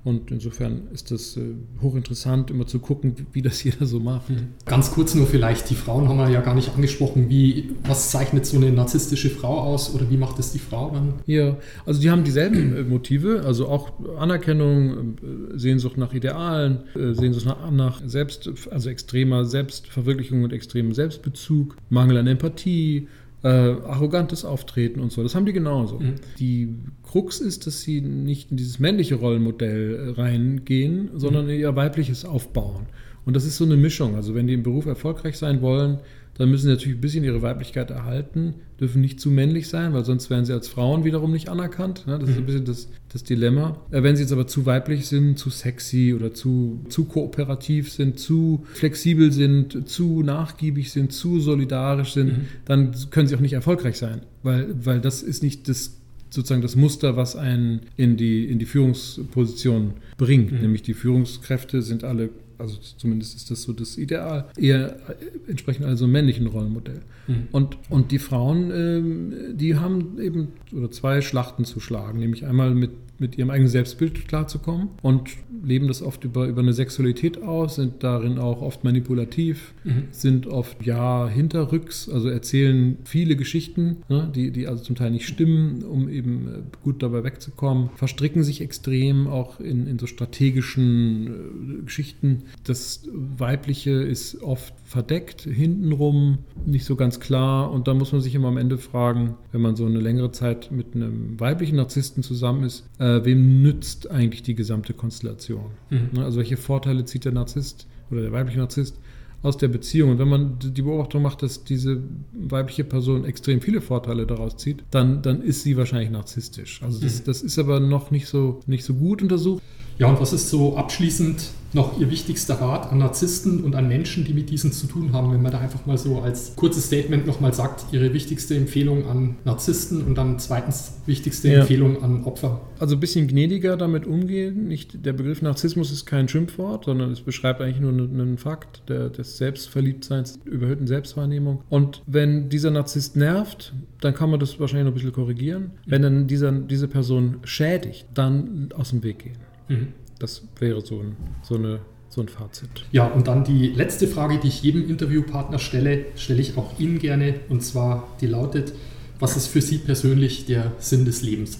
[0.05, 1.41] Und insofern ist das äh,
[1.81, 4.29] hochinteressant, immer zu gucken, wie das jeder so macht.
[4.29, 4.49] Mhm.
[4.65, 7.27] Ganz kurz nur vielleicht, die Frauen haben wir ja gar nicht angesprochen.
[7.27, 11.15] Wie, was zeichnet so eine narzisstische Frau aus oder wie macht es die Frau dann?
[11.25, 15.15] Ja, also die haben dieselben äh, Motive, also auch Anerkennung,
[15.53, 22.17] äh, Sehnsucht nach Idealen, Sehnsucht nach, nach Selbst, also extremer Selbstverwirklichung und extremem Selbstbezug, Mangel
[22.17, 23.07] an Empathie,
[23.45, 25.21] äh, arrogantes Auftreten und so.
[25.21, 25.99] Das haben die genauso.
[25.99, 26.15] Mhm.
[26.39, 26.73] Die
[27.03, 31.51] Krux ist, dass sie nicht in dieses männliche Rollenmodell äh, reingehen, sondern mhm.
[31.51, 32.87] in ihr weibliches aufbauen.
[33.23, 34.15] Und das ist so eine Mischung.
[34.15, 35.99] Also wenn die im Beruf erfolgreich sein wollen,
[36.37, 40.03] dann müssen sie natürlich ein bisschen ihre Weiblichkeit erhalten, dürfen nicht zu männlich sein, weil
[40.03, 42.05] sonst werden sie als Frauen wiederum nicht anerkannt.
[42.07, 42.19] Ne?
[42.19, 42.45] Das ist ein mhm.
[42.45, 43.77] bisschen das, das Dilemma.
[43.91, 48.19] Äh, wenn sie jetzt aber zu weiblich sind, zu sexy oder zu, zu kooperativ sind,
[48.19, 52.45] zu flexibel sind, zu nachgiebig sind, zu solidarisch sind, mhm.
[52.65, 55.97] dann können sie auch nicht erfolgreich sein, weil, weil das ist nicht das
[56.29, 60.51] sozusagen das Muster, was einen in die, in die Führungsposition bringt.
[60.51, 60.59] Mhm.
[60.59, 65.85] Nämlich die Führungskräfte sind alle also zumindest ist das so das Ideal, eher äh, entsprechend
[65.85, 67.01] also männlichen Rollenmodell.
[67.27, 67.47] Mhm.
[67.51, 72.73] Und, und die Frauen, ähm, die haben eben oder zwei Schlachten zu schlagen, nämlich einmal
[72.73, 75.29] mit mit ihrem eigenen Selbstbild klarzukommen und
[75.63, 80.03] leben das oft über, über eine Sexualität aus, sind darin auch oft manipulativ, mhm.
[80.11, 85.27] sind oft ja hinterrücks, also erzählen viele Geschichten, ne, die, die also zum Teil nicht
[85.27, 91.79] stimmen, um eben äh, gut dabei wegzukommen, verstricken sich extrem auch in, in so strategischen
[91.79, 92.43] äh, Geschichten.
[92.63, 97.69] Das Weibliche ist oft verdeckt, hintenrum, nicht so ganz klar.
[97.69, 100.71] Und da muss man sich immer am Ende fragen, wenn man so eine längere Zeit
[100.71, 105.65] mit einem weiblichen Narzissten zusammen ist, äh, wem nützt eigentlich die gesamte Konstellation?
[105.89, 106.11] Mhm.
[106.13, 108.97] Ne, also welche Vorteile zieht der Narzisst oder der weibliche Narzisst
[109.43, 110.11] aus der Beziehung.
[110.11, 114.81] Und wenn man die Beobachtung macht, dass diese weibliche Person extrem viele Vorteile daraus zieht,
[114.91, 116.81] dann, dann ist sie wahrscheinlich narzisstisch.
[116.81, 117.23] Also das, mhm.
[117.25, 119.61] das ist aber noch nicht so, nicht so gut untersucht.
[119.97, 124.23] Ja, und was ist so abschließend noch Ihr wichtigster Rat an Narzissten und an Menschen,
[124.23, 127.27] die mit diesen zu tun haben, wenn man da einfach mal so als kurzes Statement
[127.27, 131.59] nochmal sagt, Ihre wichtigste Empfehlung an Narzissten und dann zweitens wichtigste ja.
[131.59, 132.61] Empfehlung an Opfer?
[132.79, 134.67] Also ein bisschen gnädiger damit umgehen.
[134.67, 139.09] Nicht, der Begriff Narzissmus ist kein Schimpfwort, sondern es beschreibt eigentlich nur einen Fakt der,
[139.09, 141.61] des Selbstverliebtseins, überhöhten Selbstwahrnehmung.
[141.69, 145.71] Und wenn dieser Narzisst nervt, dann kann man das wahrscheinlich noch ein bisschen korrigieren.
[145.85, 149.54] Wenn dann dieser, diese Person schädigt, dann aus dem Weg gehen.
[149.67, 149.87] Mhm.
[150.19, 152.69] Das wäre so, ein, so, eine, so ein Fazit.
[152.91, 156.99] Ja, und dann die letzte Frage, die ich jedem Interviewpartner stelle, stelle ich auch Ihnen
[156.99, 157.35] gerne.
[157.49, 158.73] Und zwar, die lautet,
[159.19, 161.59] was ist für Sie persönlich der Sinn des Lebens?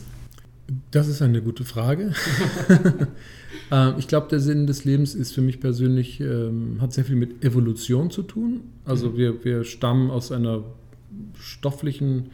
[0.92, 2.14] Das ist eine gute Frage.
[3.72, 7.16] Ähm, ich glaube, der Sinn des Lebens ist für mich persönlich, ähm, hat sehr viel
[7.16, 8.62] mit Evolution zu tun.
[8.86, 9.18] Also mhm.
[9.18, 10.64] wir, wir stammen aus einer
[11.40, 12.30] stofflichen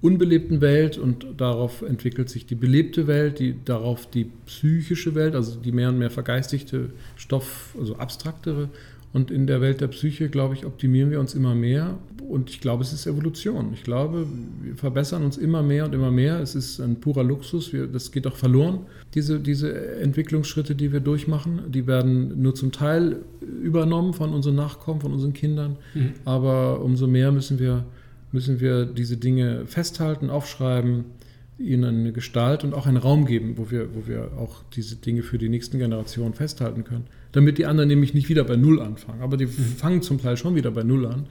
[0.00, 5.58] unbelebten Welt und darauf entwickelt sich die belebte Welt, die, darauf die psychische Welt, also
[5.58, 8.68] die mehr und mehr vergeistigte Stoff, also abstraktere.
[9.12, 11.98] Und in der Welt der Psyche, glaube ich, optimieren wir uns immer mehr.
[12.28, 13.70] Und ich glaube, es ist Evolution.
[13.72, 14.26] Ich glaube,
[14.62, 16.40] wir verbessern uns immer mehr und immer mehr.
[16.40, 17.72] Es ist ein purer Luxus.
[17.72, 18.80] Wir, das geht auch verloren,
[19.14, 21.72] diese, diese Entwicklungsschritte, die wir durchmachen.
[21.72, 25.76] Die werden nur zum Teil übernommen von unseren Nachkommen, von unseren Kindern.
[25.94, 26.12] Mhm.
[26.26, 27.86] Aber umso mehr müssen wir
[28.32, 31.04] müssen wir diese Dinge festhalten, aufschreiben,
[31.58, 35.22] ihnen eine Gestalt und auch einen Raum geben, wo wir, wo wir auch diese Dinge
[35.22, 37.06] für die nächsten Generationen festhalten können.
[37.32, 39.22] Damit die anderen nämlich nicht wieder bei Null anfangen.
[39.22, 39.50] Aber die mhm.
[39.50, 41.26] fangen zum Teil schon wieder bei Null an.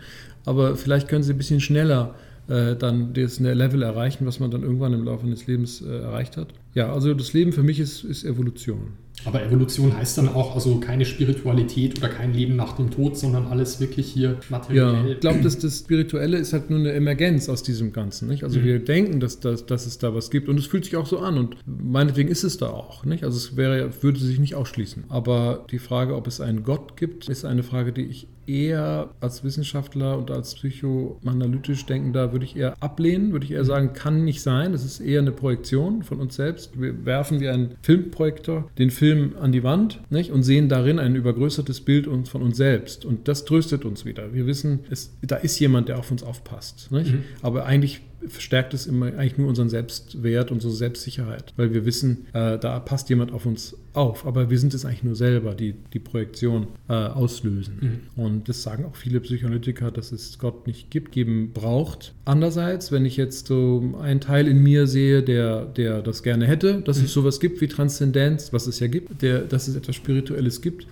[0.46, 2.16] Aber vielleicht können sie ein bisschen schneller
[2.50, 6.36] äh, dann das Level erreichen, was man dann irgendwann im Laufe des Lebens äh, erreicht
[6.36, 6.54] hat.
[6.74, 8.94] Ja, also das Leben für mich ist, ist Evolution.
[9.26, 13.48] Aber Evolution heißt dann auch also keine Spiritualität oder kein Leben nach dem Tod, sondern
[13.48, 14.94] alles wirklich hier materiell.
[14.94, 18.28] Ja, ich glaube, dass das Spirituelle ist halt nur eine Emergenz aus diesem Ganzen.
[18.28, 18.44] Nicht?
[18.44, 18.64] Also mhm.
[18.66, 21.20] wir denken, dass, dass, dass es da was gibt und es fühlt sich auch so
[21.20, 23.06] an und meinetwegen ist es da auch.
[23.06, 23.24] Nicht?
[23.24, 25.06] Also es wäre, würde sich nicht ausschließen.
[25.10, 29.44] Aber die Frage, ob es einen Gott gibt, ist eine Frage, die ich eher als
[29.44, 34.42] Wissenschaftler und als psychoanalytisch denkender würde ich eher ablehnen, würde ich eher sagen, kann nicht
[34.42, 34.74] sein.
[34.74, 36.80] Es ist eher eine Projektion von uns selbst.
[36.80, 40.32] Wir werfen wie ein Filmprojektor den Film Film an die Wand nicht?
[40.32, 43.06] und sehen darin ein übergrößertes Bild von uns selbst.
[43.06, 44.34] Und das tröstet uns wieder.
[44.34, 46.92] Wir wissen, es, da ist jemand, der auf uns aufpasst.
[46.92, 47.24] Mhm.
[47.42, 52.58] Aber eigentlich verstärkt es immer eigentlich nur unseren Selbstwert, unsere Selbstsicherheit, weil wir wissen, äh,
[52.58, 56.00] da passt jemand auf uns auf, aber wir sind es eigentlich nur selber, die die
[56.00, 58.02] Projektion äh, auslösen.
[58.16, 58.24] Mhm.
[58.24, 62.14] Und das sagen auch viele Psychoanalytiker, dass es Gott nicht gibt, geben braucht.
[62.26, 66.82] Andererseits, wenn ich jetzt so einen Teil in mir sehe, der, der das gerne hätte,
[66.82, 67.06] dass mhm.
[67.06, 70.88] es sowas gibt wie Transzendenz, was es ja gibt, der, dass es etwas Spirituelles gibt,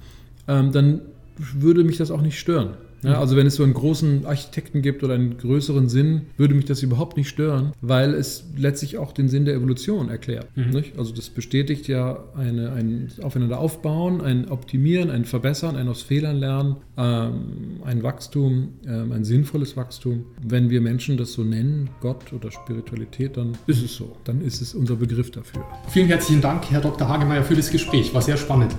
[0.48, 1.02] ähm, dann
[1.38, 2.76] würde mich das auch nicht stören.
[3.06, 6.66] Ja, also wenn es so einen großen Architekten gibt oder einen größeren Sinn, würde mich
[6.66, 10.48] das überhaupt nicht stören, weil es letztlich auch den Sinn der Evolution erklärt.
[10.56, 10.84] Mhm.
[10.98, 16.38] Also das bestätigt ja eine, ein Aufeinander aufbauen, ein Optimieren, ein Verbessern, ein aus Fehlern
[16.38, 20.26] lernen, ähm, ein Wachstum, ähm, ein sinnvolles Wachstum.
[20.42, 24.16] Wenn wir Menschen das so nennen, Gott oder Spiritualität, dann ist es so.
[24.24, 25.64] Dann ist es unser Begriff dafür.
[25.90, 27.08] Vielen herzlichen Dank, Herr Dr.
[27.08, 28.14] Hagemeyer, für das Gespräch.
[28.14, 28.76] War sehr spannend.